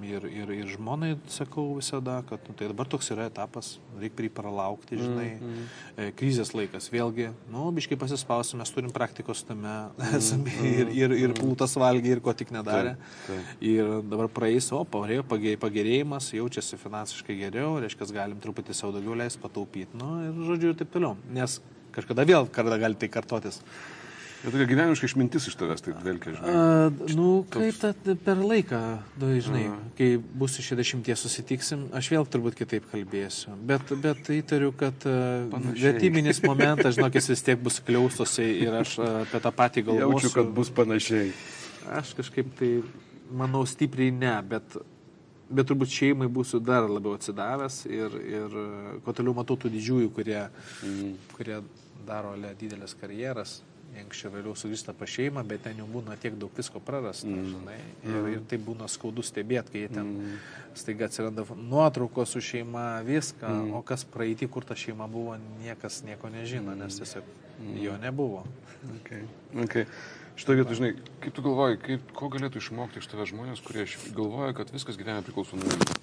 ir, 0.07 0.27
ir, 0.27 0.53
ir 0.57 0.71
žmonai 0.73 1.15
sakau 1.31 1.77
visada, 1.77 2.21
kad 2.29 2.43
nu, 2.49 2.57
tai 2.59 2.69
dabar 2.71 2.89
toks 2.91 3.11
yra 3.15 3.27
etapas, 3.31 3.75
reikia 3.99 4.17
prie 4.19 4.31
pralaukti, 4.33 4.99
žinai. 5.01 5.29
Mm. 5.39 5.69
E, 5.97 6.09
krizės 6.19 6.53
laikas, 6.57 6.89
vėlgi, 6.93 7.31
nu, 7.53 7.69
biškai 7.77 7.99
pasispausime, 8.01 8.63
mes 8.63 8.73
turim 8.75 8.93
praktikos 8.95 9.45
tame, 9.49 9.77
mm. 10.01 10.49
ir, 10.73 10.93
ir, 10.97 11.17
ir 11.27 11.37
plūtas 11.39 11.77
valgė, 11.81 12.17
ir 12.17 12.25
ko 12.25 12.35
tik 12.37 12.53
nedarė. 12.55 12.97
Taip, 12.97 13.29
taip. 13.29 13.53
Ir 13.73 13.93
dabar 14.09 14.31
praeis, 14.33 14.69
o, 14.75 14.83
norėjo 15.03 15.27
pagerėjimas, 15.29 16.33
jaučiasi 16.37 16.79
finansiškai 16.81 17.39
geriau, 17.45 17.77
reiškia, 17.83 18.11
galim 18.15 18.41
truputį 18.43 18.77
savo 18.79 18.97
daugiau 18.97 19.19
leisti 19.19 19.43
pataupyti, 19.43 19.99
nu 19.99 20.15
ir 20.29 20.45
žodžiu 20.49 20.77
taip 20.79 20.95
toliau. 20.95 21.17
Nes 21.35 21.59
kažkada 21.93 22.25
vėl 22.29 22.49
kada 22.53 22.79
gali 22.81 22.99
tai 22.99 23.11
kartotis. 23.13 23.61
Bet 24.43 24.51
tokia 24.57 24.65
gyvenimiška 24.67 25.07
išmintis 25.07 25.45
iš 25.47 25.55
tavęs 25.55 25.85
tai 25.87 25.93
dvelkia, 25.95 26.33
žinai. 26.35 26.53
A, 26.59 27.11
nu, 27.15 27.27
kaip 27.47 27.77
ta, 27.79 27.93
per 28.27 28.41
laiką, 28.43 28.81
nu, 29.23 29.29
žinai, 29.39 29.61
A. 29.71 29.77
kai 29.95 30.09
bus 30.19 30.57
iš 30.59 30.73
60 30.73 31.13
susitiksim, 31.21 31.85
aš 31.95 32.09
vėl 32.11 32.27
turbūt 32.27 32.59
kitaip 32.59 32.89
kalbėsiu. 32.91 33.55
Bet, 33.71 33.93
bet 34.03 34.33
įtariu, 34.35 34.73
kad 34.75 35.07
vertybinis 35.07 36.43
momentas, 36.51 36.97
žinok, 36.99 37.21
jis 37.21 37.31
vis 37.37 37.47
tiek 37.47 37.63
bus 37.63 37.79
kliaustosi 37.87 38.49
ir 38.65 38.81
aš 38.81 38.97
apie 39.05 39.43
tą 39.47 39.55
patį 39.63 39.87
galvosiu. 39.93 40.11
Jaučiu, 40.17 40.35
kad 40.41 40.51
bus 40.59 40.75
panašiai. 40.75 41.31
Aš 42.03 42.11
kažkaip 42.19 42.51
tai, 42.59 42.73
manau, 43.31 43.63
stipriai 43.69 44.11
ne, 44.11 44.35
bet 44.43 44.75
bet 45.55 45.69
turbūt 45.71 45.93
šeimai 45.93 46.29
būsiu 46.33 46.61
dar 46.65 46.89
labiau 46.91 47.17
atsidavęs 47.19 47.83
ir, 47.91 48.17
ir 48.29 48.57
kuo 49.05 49.15
toliau 49.17 49.37
matau 49.37 49.59
tų 49.61 49.73
didžiųjų, 49.73 50.13
kurie, 50.17 50.41
mm. 50.87 51.13
kurie 51.37 51.61
daro 52.07 52.35
le, 52.39 52.55
didelės 52.59 52.97
karjeras, 52.99 53.61
anksčiau 54.01 54.33
vėliau 54.33 54.55
sugrįžta 54.57 54.95
pa 54.97 55.07
šeimą, 55.09 55.43
bet 55.49 55.67
ten 55.67 55.83
jau 55.83 55.87
būna 55.91 56.17
tiek 56.21 56.37
daug 56.41 56.55
visko 56.57 56.81
prarasta, 56.85 57.29
mm. 57.29 57.51
žinai, 57.51 57.79
ir, 58.05 58.15
mm. 58.15 58.31
ir 58.33 58.47
tai 58.49 58.59
būna 58.63 58.89
skaudu 58.91 59.25
stebėti, 59.27 59.75
kai 59.75 59.85
ten 59.93 60.15
mm. 60.15 60.39
staiga 60.79 61.09
atsiranda 61.11 61.45
nuotraukos 61.59 62.33
su 62.33 62.43
šeima, 62.45 62.87
viską, 63.07 63.51
mm. 63.51 63.77
o 63.77 63.83
kas 63.87 64.07
praeitį, 64.09 64.49
kur 64.53 64.67
ta 64.69 64.79
šeima 64.79 65.09
buvo, 65.13 65.37
niekas 65.61 66.01
nieko 66.07 66.33
nežino, 66.33 66.77
nes 66.79 66.99
tiesiog 67.03 67.29
mm. 67.29 67.79
jo 67.85 68.01
nebuvo. 68.03 68.45
Okay. 69.03 69.27
Okay. 69.67 69.87
Šitą 70.37 70.57
vietą, 70.57 70.75
žinai, 70.79 70.95
kaip 71.21 71.35
tu 71.37 71.45
galvoji, 71.45 71.79
kaip, 71.83 72.13
ko 72.17 72.31
galėtų 72.33 72.63
išmokti 72.63 73.03
iš 73.03 73.11
tave 73.13 73.27
žmonės, 73.29 73.61
kurie 73.65 73.85
galvoja, 74.17 74.55
kad 74.57 74.73
viskas 74.73 74.97
gyvenime 74.97 75.25
priklauso 75.27 75.59
nuo 75.61 75.69
jų? 75.69 75.97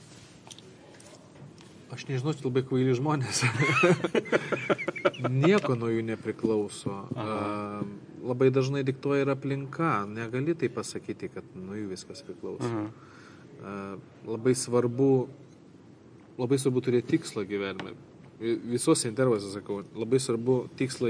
Aš 1.89 2.05
nežinau, 2.05 2.35
čia 2.37 2.45
labai 2.45 2.61
kvaili 2.69 2.93
žmonės. 2.93 3.41
Nieko 5.41 5.73
nuo 5.73 5.89
jų 5.89 6.03
nepriklauso. 6.11 6.99
A, 7.17 7.81
labai 8.21 8.51
dažnai 8.53 8.83
diktuoja 8.85 9.25
ir 9.25 9.31
aplinka. 9.33 10.03
Negali 10.05 10.53
tai 10.53 10.69
pasakyti, 10.69 11.31
kad 11.33 11.49
nuo 11.57 11.73
jų 11.79 11.89
viskas 11.89 12.21
priklauso. 12.27 12.85
A, 13.65 13.73
labai 14.29 14.53
svarbu, 14.53 15.09
labai 16.37 16.61
svarbu 16.61 16.85
turėti 16.85 17.17
tikslą 17.17 17.47
gyvenime. 17.49 17.97
Visuose 18.39 19.09
intervuose 19.09 19.49
sakau, 19.51 19.81
labai 19.97 20.21
svarbu 20.21 20.61
tikslą 20.79 21.09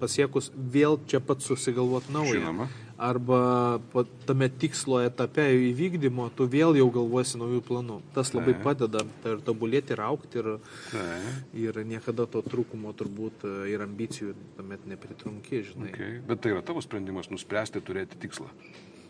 pasiekus 0.00 0.50
vėl 0.54 0.98
čia 1.10 1.20
pat 1.20 1.44
susigalvoti 1.44 2.12
naują. 2.14 2.40
Žinoma. 2.40 2.68
Arba 2.94 3.80
tame 4.22 4.46
tikslo 4.48 5.00
etape 5.02 5.48
įvykdymo 5.72 6.28
tu 6.38 6.46
vėl 6.46 6.76
jau 6.78 6.86
galvosi 6.94 7.40
naujų 7.40 7.64
planų. 7.66 7.98
Tas 8.14 8.30
labai 8.36 8.54
tai. 8.54 8.62
padeda 8.62 9.02
tai 9.24 9.34
ir 9.34 9.42
tobulėti, 9.44 9.96
ir 9.96 10.02
aukti, 10.06 10.38
ir, 10.38 10.50
tai. 10.92 11.18
ir 11.58 11.80
niekada 11.90 12.28
to 12.30 12.44
trūkumo 12.46 12.94
turbūt 12.94 13.42
e, 13.48 13.54
ir 13.74 13.82
ambicijų 13.82 14.36
tuomet 14.54 14.86
nepritrunki, 14.86 15.64
žinai. 15.72 15.90
Okay. 15.90 16.20
Bet 16.28 16.44
tai 16.44 16.54
yra 16.54 16.62
tavo 16.66 16.84
sprendimas 16.86 17.32
nuspręsti 17.34 17.82
turėti 17.82 18.20
tikslą. 18.22 18.52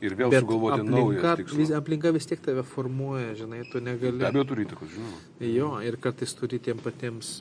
Ir 0.04 0.16
vėl 0.18 0.32
Bet 0.32 0.42
sugalvoti 0.42 0.80
aplinka, 0.80 0.96
naują. 0.96 1.58
Vis, 1.58 1.74
aplinka 1.76 2.10
vis 2.16 2.26
tiek 2.28 2.40
tave 2.44 2.64
formuoja, 2.66 3.34
žinai, 3.38 3.62
tu 3.70 3.84
negali. 3.84 4.20
Be 4.20 4.30
abejo, 4.30 4.48
turi 4.50 4.64
įtakos, 4.66 4.90
žinoma. 4.96 5.20
Jo, 5.44 5.68
ir 5.84 6.00
kartais 6.00 6.34
turi 6.36 6.58
tiem 6.60 6.80
patiems. 6.82 7.36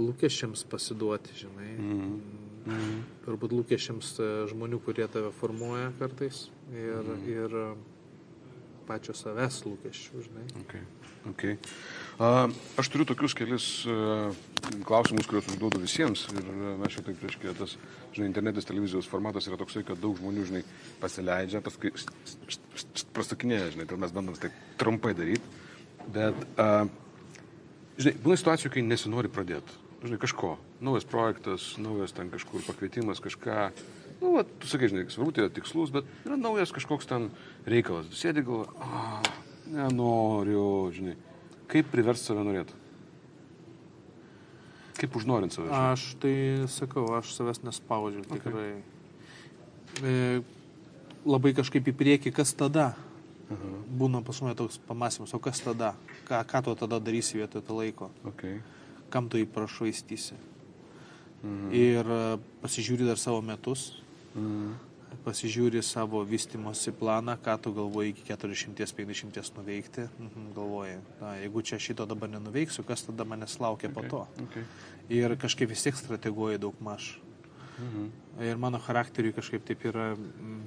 Lūkesčiams 0.00 0.64
pasiduoti, 0.72 1.34
žinai. 1.36 1.70
Mm. 1.76 2.14
Mm. 2.62 2.98
Turbūt 3.26 3.52
lūkesčiams 3.56 4.14
e, 4.22 4.30
žmonių, 4.52 4.78
kurie 4.86 5.08
tave 5.10 5.32
formuoja 5.34 5.90
kartais 5.98 6.46
ir, 6.70 7.02
mm. 7.02 7.24
ir 7.28 7.56
e, 7.58 7.68
pačio 8.88 9.14
savęs 9.16 9.62
lūkesčių, 9.66 10.26
žinai. 10.28 10.48
Okay. 10.62 10.84
Okay. 11.22 11.54
Uh, 12.18 12.50
aš 12.78 12.88
turiu 12.90 13.04
tokius 13.06 13.34
kelis 13.38 13.66
uh, 13.86 14.34
klausimus, 14.86 15.28
kuriuos 15.30 15.52
užduodu 15.52 15.78
visiems. 15.82 16.24
Ir 16.34 16.48
mes 16.80 16.96
jau 16.96 17.04
taip 17.06 17.20
prieš 17.20 17.36
tas, 17.58 17.76
žinai, 18.14 18.26
internetas 18.30 18.66
televizijos 18.66 19.06
formatas 19.10 19.46
yra 19.46 19.58
toksai, 19.60 19.84
kad 19.86 20.00
daug 20.02 20.18
žmonių, 20.18 20.48
žinai, 20.50 20.64
pasileidžia, 21.02 21.62
paskui 21.62 21.94
prasakinėja, 23.14 23.70
žinai, 23.76 23.86
tai 23.90 24.00
mes 24.02 24.14
bandom 24.14 24.38
tai 24.38 24.50
trumpai 24.82 25.14
daryti. 25.18 25.62
Bet, 26.10 26.42
uh, 26.58 26.90
žinai, 27.98 28.16
būna 28.24 28.38
situacijų, 28.40 28.72
kai 28.76 28.86
nesinori 28.86 29.32
pradėti 29.32 29.82
žinai, 30.02 30.18
kažko. 30.18 30.56
Naujas 30.82 31.06
projektas, 31.06 31.72
naujas 31.78 32.14
ten 32.14 32.30
kažkur 32.30 32.62
pakvietimas, 32.66 33.22
kažką. 33.22 33.70
Nu, 34.20 34.36
va, 34.36 34.44
tu 34.44 34.70
sakai, 34.70 34.90
žinai, 34.90 35.06
svarbu 35.10 35.34
tai 35.34 35.46
yra 35.46 35.54
tikslus, 35.54 35.92
bet 35.94 36.06
yra 36.26 36.38
naujas 36.38 36.74
kažkoks 36.74 37.08
ten 37.10 37.30
reikalas. 37.66 38.08
Tu 38.10 38.18
sėdi 38.18 38.44
galvo, 38.46 38.66
nenoriu, 39.70 40.64
žinai. 40.94 41.16
Kaip 41.70 41.90
priversti 41.92 42.30
save 42.30 42.44
norėti? 42.46 42.78
Kaip 44.98 45.14
užnorint 45.18 45.54
save? 45.54 45.70
Žinai? 45.70 45.94
Aš 45.94 46.08
tai 46.22 46.34
sakau, 46.70 47.06
aš 47.18 47.32
savęs 47.36 47.62
nespaudžiu 47.66 48.26
okay. 48.26 48.42
tikrai. 48.42 48.68
E, 50.02 50.42
labai 51.26 51.54
kažkaip 51.56 51.90
į 51.90 51.96
priekį, 51.98 52.34
kas 52.36 52.54
tada? 52.58 52.92
Uh 53.52 53.58
-huh. 53.58 53.98
Būna 53.98 54.22
pas 54.24 54.42
mane 54.42 54.54
toks 54.54 54.78
pamastymas, 54.78 55.34
o 55.34 55.38
kas 55.38 55.60
tada? 55.60 55.94
Ką, 56.28 56.44
ką 56.44 56.62
tu 56.64 56.74
tada 56.74 57.00
darysi 57.00 57.38
vietoj 57.38 57.62
to 57.62 57.74
laiko? 57.74 58.10
Okay 58.24 58.60
kam 59.12 59.28
tu 59.28 59.40
jį 59.40 59.48
prašvaistysi. 59.52 60.38
Mhm. 61.42 61.68
Ir 61.76 62.08
e, 62.16 62.22
pasižiūri 62.62 63.06
dar 63.08 63.20
savo 63.20 63.42
metus, 63.44 63.90
mhm. 64.32 64.72
pasižiūri 65.26 65.82
savo 65.84 66.22
vystimosi 66.24 66.94
planą, 66.96 67.34
ką 67.44 67.58
tu 67.62 67.74
galvoji 67.76 68.14
iki 68.14 68.24
40-50 68.30 69.58
nuveikti. 69.58 70.06
Mhm, 70.08 70.46
galvoji, 70.56 70.96
na, 71.20 71.34
jeigu 71.42 71.64
čia 71.68 71.80
šito 71.82 72.06
dabar 72.08 72.30
nenuveiksiu, 72.32 72.86
kas 72.88 73.04
tada 73.08 73.26
manęs 73.28 73.58
laukia 73.60 73.90
okay. 73.90 73.96
po 73.98 74.06
to. 74.08 74.22
Okay. 74.48 74.64
Ir 75.12 75.36
kažkaip 75.36 75.74
vis 75.74 75.84
tiek 75.84 75.98
strateguoji 75.98 76.62
daug 76.62 76.78
maž. 76.80 77.16
Mhm. 77.78 78.08
Ir 78.48 78.62
mano 78.62 78.80
charakteriui 78.80 79.36
kažkaip 79.36 79.66
taip 79.66 79.84
yra. 79.90 80.14
Mm, 80.16 80.62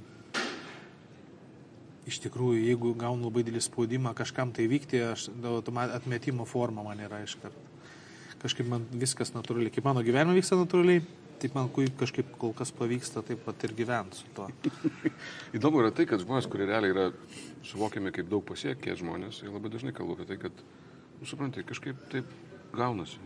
iš 2.06 2.22
tikrųjų, 2.26 2.64
jeigu 2.70 2.94
gaunu 3.00 3.30
labai 3.30 3.44
didelį 3.46 3.64
spaudimą 3.66 4.14
kažkam 4.18 4.54
tai 4.56 4.68
vykti, 4.70 5.02
aš, 5.12 5.30
atmetimo 5.86 6.46
forma 6.50 6.86
man 6.86 7.02
yra 7.06 7.24
iškart 7.26 7.64
kažkaip 8.46 8.68
man 8.70 8.84
viskas 8.94 9.32
natūraliai, 9.34 9.74
kaip 9.74 9.88
mano 9.88 10.04
gyvenime 10.06 10.36
vyksta 10.38 10.58
natūraliai, 10.60 11.02
Taip 11.36 11.52
man 11.52 11.68
kažkaip 12.00 12.30
kol 12.40 12.54
kas 12.56 12.70
pavyksta 12.72 13.20
taip 13.26 13.42
pat 13.44 13.64
ir 13.68 13.74
gyventi 13.76 14.22
su 14.22 14.30
tuo. 14.36 14.48
Įdomu 15.58 15.82
yra 15.82 15.92
tai, 15.92 16.06
kad 16.08 16.22
žmonės, 16.24 16.48
kurie 16.52 16.68
realiai 16.70 16.94
yra 16.94 17.10
suvokiami 17.68 18.14
kaip 18.16 18.30
daug 18.32 18.46
pasiekę 18.48 18.96
žmonės, 19.02 19.42
jie 19.44 19.52
labai 19.52 19.72
dažnai 19.74 19.92
kalba 19.96 20.16
apie 20.16 20.30
tai, 20.30 20.38
kad, 20.46 20.62
nu, 21.20 21.28
suprantai, 21.28 21.66
kažkaip 21.68 22.00
taip 22.14 22.30
gaunasi. 22.76 23.20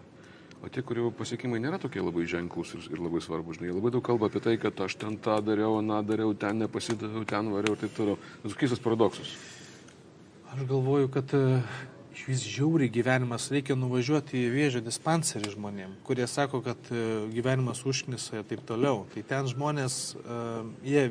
O 0.60 0.68
tie, 0.68 0.84
kurių 0.84 1.13
pasiekimai 1.16 1.62
nėra 1.63 1.78
tokie 1.80 2.01
labai 2.04 2.25
ženklus 2.28 2.74
ir, 2.75 2.88
ir 2.92 3.00
labai 3.00 3.22
svarbus, 3.24 3.62
žinai, 3.62 3.72
labai 3.78 3.94
daug 3.96 4.04
kalba 4.04 4.28
apie 4.28 4.42
tai, 4.44 4.58
kad 4.60 4.82
aš 4.84 4.98
ten 5.00 5.16
tą 5.16 5.38
dariau, 5.46 5.78
aną 5.80 6.01
dariau, 6.04 6.34
ten 6.36 6.60
nepasidaviau, 6.60 7.24
ten 7.28 7.54
variau 7.54 7.78
ir 7.78 7.86
taip 7.86 7.96
toliau. 7.96 8.20
Keistas 8.60 8.84
paradoksas. 8.84 9.32
Aš 10.51 10.66
galvoju, 10.68 11.08
kad 11.13 11.32
iš 12.20 12.25
vis 12.28 12.44
žiauriai 12.44 12.92
gyvenimas 12.92 13.48
reikia 13.54 13.78
nuvažiuoti 13.80 14.36
į 14.42 14.51
vėžio 14.51 14.82
dispanserį 14.84 15.54
žmonėm, 15.54 15.94
kurie 16.04 16.25
sako, 16.28 16.60
kad 16.66 16.89
e, 16.92 17.04
gyvenimas 17.32 17.86
užknisa 17.88 18.42
ir 18.42 18.48
taip 18.50 18.66
toliau. 18.68 19.06
Tai 19.13 19.24
ten 19.30 19.48
žmonės, 19.48 20.00
e, 20.20 20.39
jie, 20.89 21.04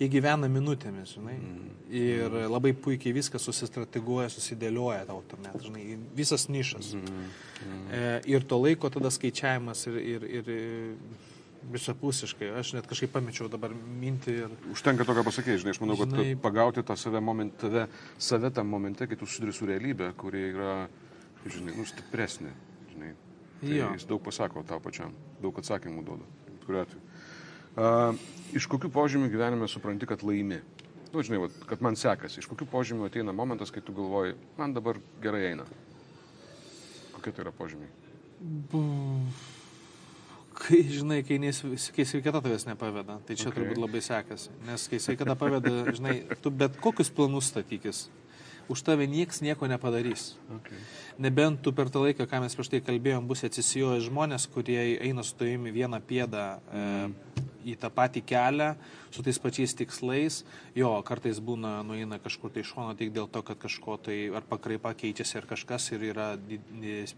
jie 0.00 0.10
gyvena 0.12 0.50
minutėmis, 0.52 1.16
žinai. 1.16 1.36
Mm. 1.38 1.72
Ir 2.00 2.38
labai 2.50 2.72
puikiai 2.74 3.14
viską 3.16 3.40
susistrateguoja, 3.42 4.28
susidėlioja 4.34 5.06
tau, 5.08 5.22
net, 5.42 5.58
žinai, 5.64 5.84
visas 6.16 6.48
nišas. 6.52 6.94
Mm. 6.98 7.26
Mm. 7.64 7.90
Ir 8.30 8.46
to 8.48 8.60
laiko 8.62 8.92
tada 8.92 9.12
skaičiavimas 9.14 9.86
ir, 9.90 10.00
ir, 10.14 10.30
ir 10.40 10.52
visapusiškai. 11.68 12.50
Aš 12.60 12.72
net 12.76 12.88
kažkaip 12.88 13.12
pamečiau 13.14 13.48
dabar 13.52 13.72
mintį. 13.74 14.36
Ir... 14.44 14.54
Užtenka 14.72 15.04
to, 15.06 15.14
ką 15.16 15.24
pasakėjai, 15.26 15.62
žinai, 15.64 15.74
aš 15.76 15.82
manau, 15.82 15.96
kad 16.00 16.14
žinai... 16.14 16.36
pagauti 16.40 16.84
tą 16.86 16.96
save, 16.98 17.20
moment, 17.24 17.54
tave, 17.60 17.86
save 18.18 18.52
tam 18.56 18.70
momente, 18.72 19.08
kai 19.08 19.18
tu 19.20 19.28
susiduri 19.28 19.54
su 19.56 19.68
realybė, 19.68 20.12
kuri 20.20 20.46
yra, 20.54 20.74
žinai, 21.44 21.76
nu, 21.76 21.86
stipresnė. 21.88 22.54
Žinai. 22.94 23.12
Tai 23.60 23.76
jo. 23.76 23.92
jis 23.98 24.08
daug 24.08 24.22
pasako 24.24 24.64
tau 24.66 24.80
pačiam, 24.82 25.12
daug 25.42 25.58
atsakymų 25.60 26.04
duoda. 26.06 26.28
Kuriuo 26.64 26.84
atveju. 26.86 27.09
Uh, 27.78 28.18
iš 28.56 28.66
kokių 28.70 28.90
požymių 28.92 29.30
gyvenime 29.30 29.68
supranti, 29.70 30.08
kad 30.10 30.24
laimi? 30.26 30.58
Nu, 31.10 31.22
žinai, 31.26 31.40
vat, 31.44 31.54
kad 31.66 31.82
man 31.82 31.98
sekasi. 31.98 32.40
Iš 32.42 32.48
kokių 32.50 32.66
požymių 32.70 33.08
ateina 33.08 33.34
momentas, 33.34 33.72
kai 33.74 33.82
tu 33.82 33.94
galvoji, 33.94 34.36
man 34.58 34.74
dabar 34.76 34.98
gerai 35.22 35.48
eina? 35.52 35.66
Kokie 37.16 37.32
tai 37.34 37.44
yra 37.46 37.54
požymiai? 37.54 37.90
Kai, 40.60 40.80
žinai, 40.92 41.22
kai, 41.26 41.38
nes, 41.42 41.58
kai 41.94 42.04
sveikata 42.06 42.42
tavęs 42.44 42.66
nepaveda, 42.68 43.18
tai 43.26 43.36
čia 43.38 43.48
okay. 43.48 43.58
turbūt 43.58 43.80
labai 43.80 44.02
sekasi. 44.04 44.52
Nes 44.66 44.86
kai 44.90 45.00
sveikata 45.02 45.36
paveda, 45.38 45.72
žinai, 45.96 46.16
tu 46.42 46.52
bet 46.52 46.78
kokius 46.82 47.10
planus 47.14 47.50
statykis. 47.50 48.08
Už 48.70 48.84
tave 48.86 49.08
nieks 49.10 49.40
nieko 49.42 49.66
nepadarys. 49.66 50.36
Okay. 50.60 50.78
Nebent 51.18 51.58
tu 51.64 51.72
per 51.74 51.88
tą 51.90 52.04
laiką, 52.04 52.22
ką 52.30 52.42
mes 52.44 52.54
prieš 52.54 52.70
tai 52.70 52.82
kalbėjom, 52.86 53.26
bus 53.26 53.42
atsisijoję 53.48 54.04
žmonės, 54.06 54.46
kurie 54.52 54.78
eina 55.00 55.24
su 55.26 55.34
tavimi 55.40 55.72
vieną 55.74 55.98
pėdą 56.06 56.44
mm. 56.60 57.16
e, 57.16 57.29
į 57.64 57.76
tą 57.80 57.90
patį 57.94 58.22
kelią, 58.26 58.74
su 59.10 59.24
tais 59.26 59.38
pačiais 59.42 59.74
tikslais. 59.74 60.40
Jo, 60.76 60.92
kartais 61.06 61.40
būna 61.42 61.80
nueina 61.86 62.20
kažkur 62.22 62.52
tai 62.54 62.62
šono 62.66 62.94
tik 62.98 63.12
dėl 63.14 63.26
to, 63.32 63.42
kad 63.46 63.58
kažko 63.60 63.96
tai 64.06 64.16
ar 64.34 64.46
pakraipa 64.46 64.92
keičiasi 64.98 65.40
ar 65.40 65.48
kažkas 65.50 65.90
ir 65.94 66.04
yra 66.12 66.28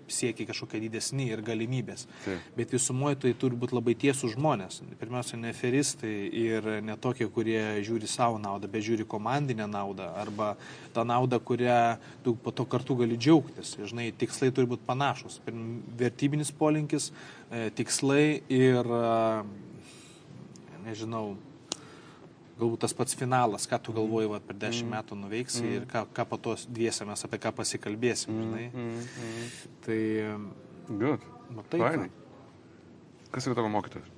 siekiai 0.09 0.49
kažkokie 0.49 0.81
didesni 0.87 1.29
ir 1.33 1.45
galimybės. 1.45 2.07
Taip. 2.25 2.47
Bet 2.57 2.73
visumoje 2.73 3.21
tai 3.27 3.35
turi 3.39 3.59
būti 3.59 3.77
labai 3.77 3.97
tiesų 3.99 4.33
žmonės. 4.37 4.81
Pirmiausia, 5.01 5.41
ne 5.41 5.53
feristai 5.57 6.15
ir 6.43 6.69
ne 6.85 6.97
tokie, 6.97 7.29
kurie 7.33 7.61
žiūri 7.85 8.09
savo 8.11 8.41
naudą, 8.43 8.71
bet 8.73 8.87
žiūri 8.87 9.07
komandinę 9.09 9.69
naudą 9.71 10.09
arba 10.23 10.55
tą 10.97 11.05
naudą, 11.09 11.41
kurią 11.41 11.81
tu 12.25 12.37
po 12.41 12.55
to 12.57 12.67
kartu 12.69 12.97
gali 13.03 13.19
džiaugtis. 13.21 13.77
Žinai, 13.83 14.11
tikslai 14.17 14.53
turi 14.55 14.71
būti 14.71 14.87
panašus. 14.89 15.41
Vertybinis 15.99 16.53
polinkis, 16.57 17.11
e, 17.51 17.69
tikslai 17.77 18.43
ir 18.49 18.89
nežinau, 20.85 21.37
galbūt 22.59 22.83
tas 22.85 22.95
pats 22.97 23.17
finalas, 23.19 23.67
ką 23.71 23.79
tu 23.83 23.95
galvoji 23.97 24.31
va, 24.31 24.41
per 24.45 24.59
dešimt 24.61 24.89
mm. 24.89 24.97
metų 24.97 25.19
nuveiksi 25.23 25.63
mm. 25.63 25.77
ir 25.77 25.87
ką, 25.91 26.05
ką 26.15 26.27
po 26.31 26.39
to 26.43 26.57
dviese 26.69 27.07
mes 27.09 27.27
apie 27.27 27.41
ką 27.43 27.55
pasikalbėsim, 27.59 28.41
žinai. 28.45 28.67
Mm. 28.71 29.07
Mm. 29.27 29.49
Tai... 29.87 30.01
Good. 30.91 31.27
Matai. 31.53 31.81
Fainai. 31.81 32.11
Kas 33.33 33.49
yra 33.49 33.57
tavo 33.59 33.71
mokytojas? 33.73 34.09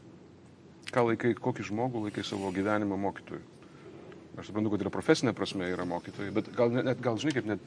Ką 0.94 1.09
laikai, 1.09 1.33
kokį 1.38 1.66
žmogų 1.70 2.07
laikai 2.07 2.24
savo 2.27 2.50
gyvenimo 2.55 2.98
mokytoju? 3.00 3.42
Aš 4.35 4.50
suprantu, 4.50 4.72
kad 4.74 4.83
yra 4.83 4.90
profesinė 4.90 5.35
prasme 5.37 5.68
yra 5.70 5.87
mokytojai, 5.87 6.33
bet 6.35 6.50
gal, 6.59 6.72
net, 6.74 6.98
gal 7.03 7.18
žinai, 7.22 7.35
kaip 7.37 7.46
net 7.46 7.62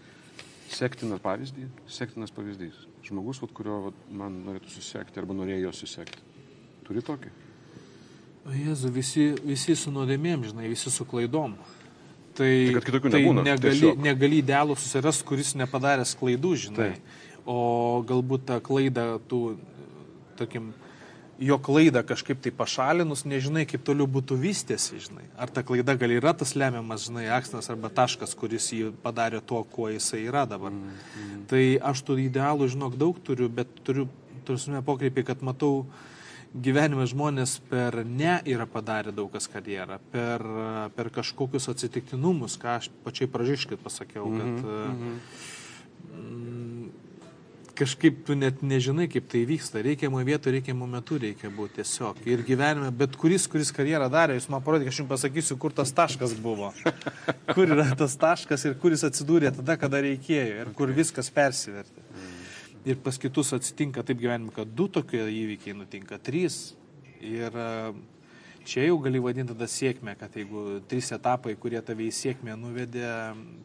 sektinas 0.67 1.21
pavyzdys, 1.23 1.69
sektinas 1.88 2.33
pavyzdys. 2.36 2.81
Žmogus, 3.07 3.39
vat, 3.39 3.53
kurio 3.55 3.77
vat, 3.86 3.99
man 4.12 4.41
norėtų 4.43 4.73
susekti 4.73 5.21
arba 5.21 5.36
norėjo 5.38 5.71
susekti. 5.75 6.25
Turi 6.88 7.03
tokį? 7.07 7.31
Jėzu, 8.47 8.91
visi, 8.93 9.25
visi 9.43 9.75
su 9.75 9.91
nuodėmėm, 9.91 10.45
žinai, 10.47 10.69
visi 10.71 10.91
su 10.93 11.05
klaidom. 11.07 11.57
Tai, 12.38 12.49
tai, 12.86 12.99
tai 13.01 13.19
nebūna, 13.19 13.43
negali, 13.43 13.73
tiesiog. 13.73 14.01
negali 14.05 14.41
idealų 14.43 14.77
susiras, 14.77 15.23
kuris 15.25 15.55
nepadaręs 15.57 16.13
klaidų, 16.19 16.53
žinai. 16.67 16.91
Tai. 16.93 17.23
O 17.47 17.57
galbūt 18.07 18.45
tą 18.47 18.60
klaidą, 18.63 19.05
tu, 19.27 19.57
tarkim, 20.39 20.69
jo 21.41 21.57
klaidą 21.63 22.03
kažkaip 22.07 22.39
tai 22.43 22.53
pašalinus, 22.55 23.25
nežinai, 23.27 23.65
kaip 23.67 23.83
toliau 23.88 24.07
būtų 24.12 24.38
vystėsi, 24.39 24.99
žinai. 25.07 25.25
Ar 25.39 25.51
ta 25.51 25.63
klaida 25.65 25.97
gal 25.99 26.13
yra 26.13 26.36
tas 26.38 26.53
lemiamas, 26.60 27.07
žinai, 27.10 27.25
aksnas 27.36 27.71
arba 27.73 27.91
taškas, 27.91 28.36
kuris 28.38 28.69
jį 28.75 28.91
padarė 29.03 29.41
to, 29.41 29.63
kuo 29.73 29.89
jisai 29.91 30.23
yra 30.27 30.45
dabar. 30.47 30.75
Mm, 30.75 30.99
mm. 31.23 31.47
Tai 31.51 31.63
aš 31.91 32.05
tų 32.07 32.21
idealų, 32.27 32.69
žinok, 32.75 32.99
daug 33.01 33.19
turiu, 33.27 33.49
bet 33.49 33.81
turiu, 33.88 34.07
turime 34.47 34.83
pokreipį, 34.86 35.25
kad 35.31 35.43
matau, 35.43 35.88
uh, 35.88 36.16
gyvenime 36.53 37.07
žmonės 37.10 37.57
per 37.69 38.01
ne 38.05 38.38
yra 38.47 38.67
padarę 38.69 39.13
daug 39.15 39.31
kas 39.33 39.49
karjerą, 39.51 39.99
per, 40.12 40.43
per 40.95 41.12
kažkokius 41.13 41.69
atsitiktinumus, 41.73 42.57
ką 42.62 42.77
aš 42.77 42.89
pačiai 43.05 43.29
pražiškit 43.31 43.83
pasakiau, 43.83 44.29
kad 44.31 44.47
mm 44.47 44.63
-hmm. 44.63 45.19
mm, 46.13 46.67
kažkaip 47.77 48.25
tu 48.25 48.36
net 48.36 48.62
nežinai, 48.65 49.07
kaip 49.12 49.27
tai 49.29 49.43
vyksta. 49.45 49.81
Reikiamą 49.86 50.23
vietą, 50.25 50.51
reikiamą 50.53 50.88
metu 50.89 51.19
reikia 51.21 51.51
būti 51.53 51.81
tiesiog. 51.81 52.23
Ir 52.29 52.43
gyvenime, 52.47 52.91
bet 52.91 53.15
kuris, 53.19 53.47
kuris 53.51 53.71
karjerą 53.75 54.10
darė, 54.13 54.38
jūs 54.39 54.49
man 54.49 54.63
parodykite, 54.65 54.93
aš 54.93 55.01
jums 55.03 55.12
pasakysiu, 55.13 55.57
kur 55.62 55.75
tas 55.77 55.93
taškas 55.93 56.33
buvo. 56.43 56.73
kur 57.55 57.67
yra 57.75 57.89
tas 57.99 58.17
taškas 58.17 58.65
ir 58.65 58.77
kuris 58.81 59.05
atsidūrė 59.07 59.53
tada, 59.60 59.77
kada 59.77 60.01
reikėjo 60.01 60.63
ir 60.63 60.73
kur 60.77 60.93
viskas 60.95 61.29
persivertė. 61.33 62.06
Ir 62.88 63.00
pas 63.04 63.17
kitus 63.19 63.52
atsitinka 63.56 64.04
taip 64.08 64.19
gyvenime, 64.21 64.54
kad 64.56 64.69
du 64.71 64.88
tokie 64.88 65.19
įvykiai 65.19 65.76
nutinka, 65.76 66.19
trys. 66.23 66.76
Ir 67.19 67.52
e, 67.52 67.69
čia 68.67 68.86
jau 68.86 69.00
gali 69.04 69.19
vadinti 69.23 69.52
tada 69.52 69.67
sėkmę, 69.67 70.13
kad 70.19 70.36
jeigu 70.39 70.80
trys 70.88 71.12
etapai, 71.15 71.58
kurie 71.60 71.82
tave 71.84 72.08
į 72.08 72.13
sėkmę 72.15 72.56
nuvedė, 72.60 73.10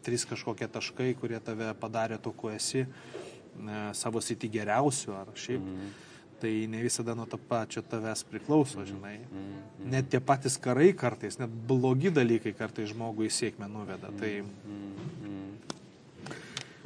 trys 0.03 0.27
kažkokie 0.27 0.67
taškai, 0.73 1.13
kurie 1.21 1.39
tave 1.45 1.71
padarė 1.79 2.19
to, 2.23 2.33
kuo 2.35 2.51
esi, 2.51 2.83
e, 2.83 3.83
savo 3.99 4.25
sėti 4.25 4.51
geriausiu 4.51 5.15
ar 5.21 5.31
šiaip. 5.35 5.61
Mm 5.61 5.77
-hmm 5.77 6.09
tai 6.43 6.67
ne 6.67 6.83
visada 6.83 7.15
nuo 7.15 7.27
to 7.31 7.39
pačio 7.49 7.83
tavęs 7.87 8.25
priklauso, 8.27 8.81
mhm. 8.81 8.87
žinai. 8.87 9.19
-hmm. 9.19 9.91
Net 9.91 10.09
tie 10.11 10.21
patys 10.21 10.59
karai 10.59 10.93
kartais, 10.93 11.39
net 11.39 11.51
blogi 11.69 12.11
dalykai 12.11 12.53
kartais 12.53 12.91
žmogų 12.91 13.29
į 13.29 13.31
sėkmę 13.31 13.69
nuveda. 13.71 14.11
Tai 14.19 14.33
mhm. 14.43 15.72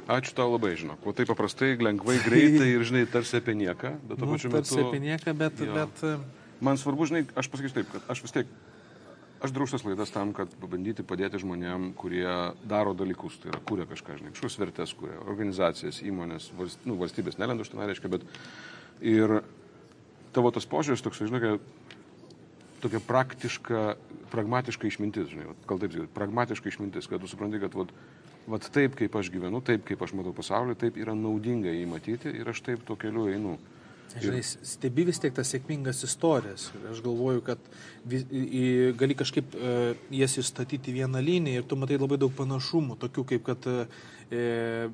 Ačiū 0.07 0.31
tau 0.37 0.53
labai, 0.53 0.71
žinok. 0.79 1.03
O 1.03 1.11
taip 1.11 1.27
paprastai, 1.27 1.73
lengvai, 1.83 2.15
greitai 2.23 2.69
ir, 2.77 2.83
žinai, 2.87 3.03
tarsi 3.11 3.41
apie 3.41 3.57
nieką, 3.59 3.97
bet 4.07 4.21
to 4.21 4.23
nu, 4.23 4.37
pačiu 4.37 4.51
metu... 4.53 4.63
Tarsi 4.63 4.83
apie 4.85 5.01
nieką, 5.03 5.35
bet, 5.35 5.59
jo. 5.59 5.75
bet... 5.75 6.03
E, 6.07 6.17
Man 6.57 6.77
svarbu, 6.79 7.05
žinai, 7.05 7.27
aš 7.37 7.51
pasakysiu 7.53 7.75
taip, 7.81 7.89
kad 7.91 8.07
aš 8.09 8.23
vis 8.25 8.33
tiek, 8.33 8.53
aš 9.45 9.51
darau 9.53 9.67
šitas 9.69 9.83
laidas 9.85 10.13
tam, 10.13 10.31
kad 10.33 10.49
pabandyti 10.57 11.05
padėti 11.05 11.41
žmonėm, 11.43 11.91
kurie 11.99 12.25
daro 12.65 12.95
dalykus, 12.97 13.37
tai 13.43 13.51
yra, 13.51 13.61
kūrė 13.67 13.85
kažką, 13.91 14.15
žinai, 14.17 14.31
kažkokius 14.33 14.57
vertės, 14.63 14.93
kūrė 14.97 15.19
organizacijas, 15.27 16.01
įmonės, 16.01 16.49
valst, 16.57 16.81
nu, 16.89 16.97
valstybės, 16.97 17.37
nelendu 17.37 17.65
už 17.65 17.75
tai 17.75 17.89
reiškia, 17.91 18.09
bet 18.15 18.25
ir 19.05 19.39
tavo 20.33 20.49
tas 20.55 20.65
požiūris 20.69 21.05
toks, 21.05 21.21
žinai, 21.29 21.59
tokia 22.81 23.03
praktiška, 23.05 23.83
pragmatiška 24.33 24.89
išmintis, 24.89 25.29
žinai, 25.29 25.53
gal 25.69 25.83
taip 25.83 25.93
sakyti, 25.93 26.13
pragmatiška 26.17 26.73
išmintis, 26.73 27.09
kad 27.11 27.21
tu 27.21 27.29
supranti, 27.29 27.61
kad 27.61 27.77
vat, 27.77 27.93
vat 28.47 28.67
taip, 28.73 28.95
kaip 28.97 29.15
aš 29.19 29.31
gyvenu, 29.33 29.61
taip, 29.65 29.83
kaip 29.87 30.03
aš 30.03 30.13
matau 30.17 30.33
pasaulį, 30.35 30.77
taip 30.79 30.99
yra 30.99 31.15
naudinga 31.17 31.73
jį 31.73 31.87
matyti 31.89 32.31
ir 32.31 32.47
aš 32.51 32.63
taip 32.65 32.85
to 32.87 32.95
keliu 32.99 33.27
einu. 33.31 33.57
Žinai, 34.17 34.39
stebi 34.41 35.03
vis 35.05 35.19
tiek 35.21 35.33
tas 35.35 35.49
sėkmingas 35.51 35.99
istorijas. 36.07 36.69
Ir 36.77 36.87
aš 36.93 37.01
galvoju, 37.05 37.43
kad 37.45 37.65
vis, 38.07 38.23
į, 38.31 38.63
gali 38.97 39.17
kažkaip 39.19 39.53
e, 39.53 39.73
jas 40.15 40.37
įstatyti 40.41 40.95
vieną 40.95 41.21
liniją 41.21 41.61
ir 41.61 41.67
tu 41.67 41.77
matai 41.77 41.99
labai 41.99 42.17
daug 42.21 42.33
panašumų, 42.37 42.97
tokių 43.03 43.25
kaip 43.33 43.43
kad 43.49 43.67
e, 43.67 44.87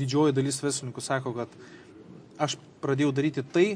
didžioji 0.00 0.36
dalis 0.36 0.58
verslininkų 0.62 1.04
sako, 1.04 1.32
kad 1.38 1.54
aš 2.42 2.58
pradėjau 2.82 3.14
daryti 3.14 3.46
tai, 3.54 3.66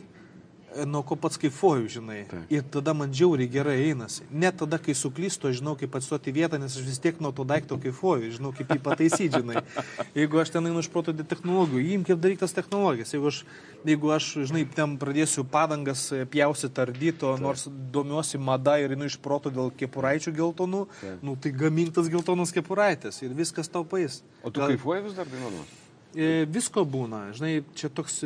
nuo 0.85 1.03
ko 1.07 1.17
pats 1.17 1.39
kaifuoju, 1.41 1.89
žinai. 1.97 2.19
Taip. 2.31 2.51
Ir 2.53 2.65
tada 2.73 2.93
man 2.97 3.13
džiauriai 3.13 3.49
gerai 3.51 3.77
einasi. 3.89 4.27
Net 4.31 4.59
tada, 4.61 4.79
kai 4.83 4.95
suklystu, 4.99 5.49
aš 5.51 5.61
žinau, 5.61 5.77
kaip 5.79 5.95
atstoti 5.97 6.35
vietą, 6.35 6.61
nes 6.61 6.77
aš 6.77 6.85
vis 6.87 7.01
tiek 7.03 7.21
nuo 7.23 7.33
to 7.37 7.47
daikto 7.49 7.79
kaifuoju, 7.81 8.33
žinau, 8.37 8.53
kaip 8.57 8.75
jį 8.75 8.79
pataisyti, 8.85 9.31
žinai. 9.39 9.63
Jeigu 10.19 10.43
aš 10.43 10.53
ten 10.57 10.69
einu 10.69 10.83
iš 10.85 10.91
proto 10.93 11.15
technologijų, 11.17 11.85
įim 11.85 12.05
kaip 12.09 12.21
daryti 12.23 12.43
tas 12.45 12.57
technologijas. 12.57 13.15
Jeigu 13.15 13.31
aš, 13.33 13.41
jeigu 13.87 14.13
aš, 14.17 14.29
žinai, 14.51 14.67
ten 14.77 14.99
pradėsiu 15.01 15.47
padangas 15.49 16.05
pjausi 16.33 16.71
tardyto, 16.77 17.33
Taip. 17.35 17.45
nors 17.47 17.67
domiuosi 17.95 18.43
mada 18.43 18.77
ir 18.83 18.97
einu 18.97 19.09
iš 19.09 19.19
proto 19.23 19.53
dėl 19.55 19.73
kepuraičių 19.79 20.35
geltonų, 20.37 20.85
Taip. 21.01 21.25
nu 21.27 21.39
tai 21.41 21.55
gamintas 21.57 22.13
geltonas 22.13 22.55
kepuraitės 22.57 23.23
ir 23.25 23.35
viskas 23.37 23.73
tau 23.73 23.87
pais. 23.89 24.23
O 24.43 24.51
tu 24.51 24.61
Gal... 24.61 24.75
kaifuoji 24.75 25.09
vis 25.09 25.19
dar 25.19 25.31
dainuodamas? 25.31 25.75
E, 26.17 26.47
visko 26.49 26.87
būna, 26.89 27.27
žinai, 27.37 27.61
čia 27.77 27.91
toks 27.93 28.23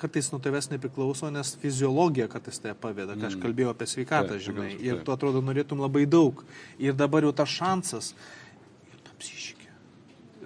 kartais 0.00 0.30
nuo 0.32 0.40
tavęs 0.42 0.70
nepriklauso, 0.72 1.30
nes 1.32 1.54
fiziologija 1.62 2.28
kartais 2.32 2.60
tai 2.62 2.74
pavėda, 2.78 3.16
ką 3.16 3.28
aš 3.30 3.36
mm. 3.38 3.42
kalbėjau 3.44 3.72
apie 3.72 3.88
sveikatą, 3.90 4.38
žinai, 4.42 4.70
ir 4.84 5.00
tu 5.06 5.14
atrodo 5.14 5.42
norėtum 5.44 5.80
labai 5.84 6.04
daug. 6.10 6.42
Ir 6.82 6.96
dabar 6.98 7.26
jau 7.26 7.32
tas 7.36 7.52
šansas, 7.52 8.12
ir 8.92 9.00
tu 9.00 9.14
apsišykė. 9.14 9.72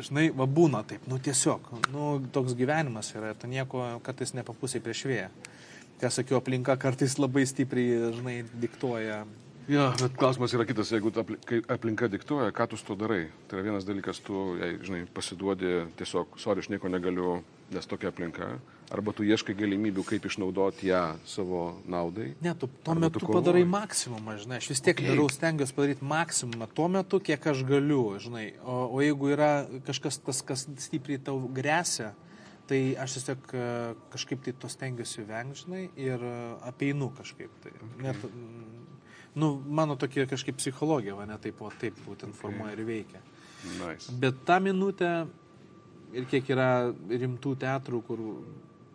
Žinai, 0.07 0.27
va 0.37 0.47
būna 0.49 0.85
taip, 0.89 1.05
nu 1.11 1.19
tiesiog, 1.21 1.73
nu 1.93 2.13
toks 2.33 2.57
gyvenimas 2.59 3.13
yra, 3.17 3.35
tu 3.37 3.51
nieko 3.51 3.85
kartais 4.07 4.33
nepapusiai 4.39 4.85
prieš 4.85 5.05
vėją. 5.11 5.29
Tai 6.01 6.09
sakiau, 6.15 6.39
aplinka 6.41 6.79
kartais 6.81 7.19
labai 7.21 7.45
stipriai, 7.49 8.13
žinai, 8.17 8.41
diktuoja 8.63 9.25
Ja, 9.71 9.91
bet 9.95 10.17
klausimas 10.19 10.51
yra 10.57 10.65
kitas, 10.67 10.89
jeigu 10.91 11.13
aplinka 11.71 12.09
diktuoja, 12.11 12.51
ką 12.51 12.65
tu 12.73 12.79
su 12.81 12.87
to 12.89 12.97
darai. 12.99 13.29
Tai 13.47 13.59
yra 13.59 13.69
vienas 13.69 13.85
dalykas, 13.87 14.19
tu, 14.27 14.57
jei, 14.59 14.79
žinai, 14.83 15.05
pasiduodi 15.15 15.85
tiesiog, 16.01 16.41
sorry, 16.43 16.65
aš 16.65 16.73
nieko 16.73 16.91
negaliu, 16.91 17.37
nes 17.71 17.87
tokia 17.87 18.11
aplinka. 18.11 18.49
Arba 18.91 19.13
tu 19.15 19.23
ieškai 19.23 19.55
galimybių, 19.55 20.03
kaip 20.03 20.25
išnaudoti 20.27 20.89
ją 20.89 21.03
savo 21.29 21.61
naudai. 21.91 22.33
Ne, 22.43 22.57
tu 22.59 22.67
tuo 22.83 22.97
metu 22.99 23.23
tu 23.23 23.29
padarai 23.31 23.63
maksimumą, 23.69 24.35
žinai. 24.41 24.59
Aš 24.59 24.73
vis 24.73 24.83
tiek 24.83 24.97
okay. 24.99 25.13
darau, 25.13 25.29
stengiuosi 25.31 25.77
padaryti 25.77 26.07
maksimumą 26.11 26.67
tuo 26.75 26.89
metu, 26.91 27.21
kiek 27.23 27.45
aš 27.53 27.63
galiu, 27.69 28.03
žinai. 28.23 28.49
O, 28.65 28.81
o 28.97 29.05
jeigu 29.05 29.31
yra 29.31 29.51
kažkas 29.87 30.19
tas, 30.27 30.41
kas 30.47 30.65
stipriai 30.83 31.23
tau 31.23 31.39
grėsia, 31.55 32.11
tai 32.71 32.81
aš 32.99 33.15
tiesiog 33.19 33.55
e, 33.55 33.69
kažkaip 34.11 34.43
tai 34.47 34.55
to 34.65 34.71
stengiuosi 34.71 35.23
vengti, 35.29 35.63
žinai, 35.65 35.83
ir 35.99 36.25
e, 36.27 36.33
apeinu 36.67 37.13
kažkaip 37.15 37.53
tai. 37.63 37.73
Okay. 37.77 38.01
Net, 38.09 38.25
nu, 39.39 39.53
mano 39.67 39.95
tokia 39.99 40.27
kažkaip 40.31 40.59
psichologija, 40.59 41.15
va, 41.19 41.29
ne 41.31 41.39
taip, 41.43 41.63
o 41.63 41.71
taip 41.79 41.99
būtent 42.09 42.35
formuoja 42.39 42.75
ir 42.75 42.83
veikia. 42.89 43.23
Nice. 43.79 44.11
Bet 44.19 44.43
tą 44.49 44.59
minutę 44.65 45.13
ir 46.17 46.27
kiek 46.31 46.51
yra 46.51 46.71
rimtų 46.91 47.55
teatrų, 47.63 48.03
kur 48.07 48.25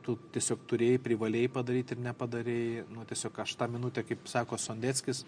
tu 0.06 0.16
tiesiog 0.36 0.64
turėjai, 0.70 1.02
privalėjai 1.02 1.52
padaryti 1.56 1.96
ir 1.96 2.04
nepadarėjai, 2.06 2.86
nu 2.94 3.06
tiesiog 3.10 3.42
aš 3.44 3.56
tą 3.60 3.68
minutę, 3.72 4.06
kaip 4.06 4.30
sako 4.30 4.60
Sondeckis, 4.62 5.24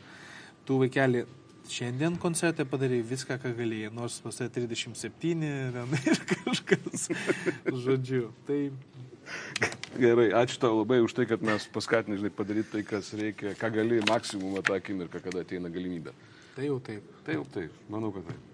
tu 0.68 0.78
vaikeli 0.84 1.26
šiandien 1.68 2.16
koncerte 2.22 2.66
padarėjai 2.70 3.08
viską, 3.10 3.40
ką 3.42 3.54
galėjai, 3.58 3.92
nors 3.96 4.22
pas 4.24 4.40
tai 4.40 4.48
37 4.54 5.48
ir 6.14 6.24
kažkas, 6.36 7.10
žodžiu. 7.68 8.30
Tai 8.48 8.62
Gerai, 9.98 10.30
ačiū 10.40 10.60
tau 10.62 10.78
labai 10.78 11.02
už 11.04 11.12
tai, 11.18 11.26
kad 11.28 11.42
mes 11.44 11.66
paskatinai, 11.74 12.20
žinai, 12.20 12.32
padaryti 12.32 12.78
tai, 12.78 12.84
kas 12.88 13.10
reikia, 13.18 13.56
ką 13.60 13.72
gali 13.76 14.00
maksimumą 14.08 14.62
tą 14.64 14.78
akimirką, 14.78 15.20
kada 15.24 15.42
ateina 15.44 15.72
galimybė. 15.74 16.14
Tai 16.56 16.68
jau 16.70 16.78
taip. 16.84 17.10
Tai 17.26 17.36
jau 17.36 17.44
taip, 17.52 17.74
manau, 17.92 18.14
kad 18.16 18.30
taip. 18.30 18.46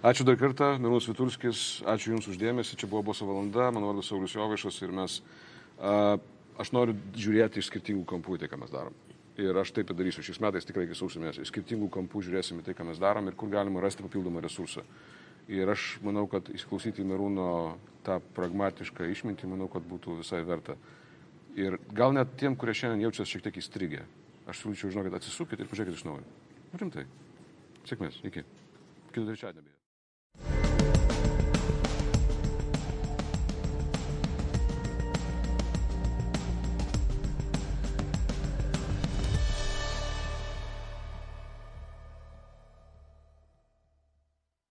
Ačiū 0.00 0.24
dar 0.24 0.38
kartą, 0.40 0.70
Mirus 0.80 1.08
Vitulskis, 1.10 1.82
ačiū 1.88 2.14
Jums 2.14 2.28
uždėmesi, 2.30 2.78
čia 2.80 2.88
buvo 2.88 3.02
Boso 3.10 3.26
valanda, 3.28 3.66
mano 3.74 3.90
vardas 3.90 4.08
Saulis 4.08 4.32
Jovaišas 4.32 4.78
ir 4.86 4.94
mes, 4.96 5.18
aš 5.80 6.72
noriu 6.76 6.96
žiūrėti 7.16 7.62
iš 7.62 7.70
skirtingų 7.70 8.04
kampų 8.08 8.36
į 8.36 8.42
tai, 8.42 8.50
ką 8.52 8.60
mes 8.60 8.72
darom. 8.72 8.96
Ir 9.40 9.56
aš 9.56 9.72
taip 9.72 9.88
padarysiu, 9.88 10.24
šiais 10.26 10.40
metais 10.42 10.66
tikrai 10.68 10.84
iki 10.84 10.98
sausio 10.98 11.22
mėnesio, 11.22 11.44
iš 11.44 11.52
skirtingų 11.52 11.88
kampų 11.94 12.24
žiūrėsime 12.26 12.64
tai, 12.66 12.74
ką 12.76 12.84
mes 12.90 13.00
darom 13.00 13.30
ir 13.30 13.36
kur 13.38 13.48
galima 13.52 13.80
rasti 13.80 14.04
papildomą 14.04 14.42
resursą. 14.44 14.84
Ir 15.50 15.70
aš 15.72 15.96
manau, 16.04 16.26
kad 16.30 16.50
įsiklausyti 16.52 17.06
Merūno 17.06 17.46
tą 18.06 18.18
pragmatišką 18.36 19.08
išmintį, 19.14 19.48
manau, 19.50 19.70
kad 19.72 19.86
būtų 19.88 20.20
visai 20.20 20.42
verta. 20.46 20.76
Ir 21.58 21.80
gal 21.96 22.14
net 22.14 22.36
tiem, 22.38 22.54
kurie 22.58 22.76
šiandien 22.76 23.06
jaučiasi 23.08 23.38
šiek 23.38 23.48
tiek 23.48 23.58
įstrigę, 23.62 24.04
aš 24.46 24.62
siūlyčiau, 24.62 24.92
žinokit, 24.94 25.18
atsisukit 25.18 25.58
ir 25.58 25.72
pažiūrėkit 25.72 25.98
iš 25.98 26.06
naujo. 26.06 26.22
Rimtai. 26.76 27.08
Sėkmės. 27.88 28.22
Iki. 28.30 28.46
Kitą 29.10 29.26
trečiadienį. 29.32 29.79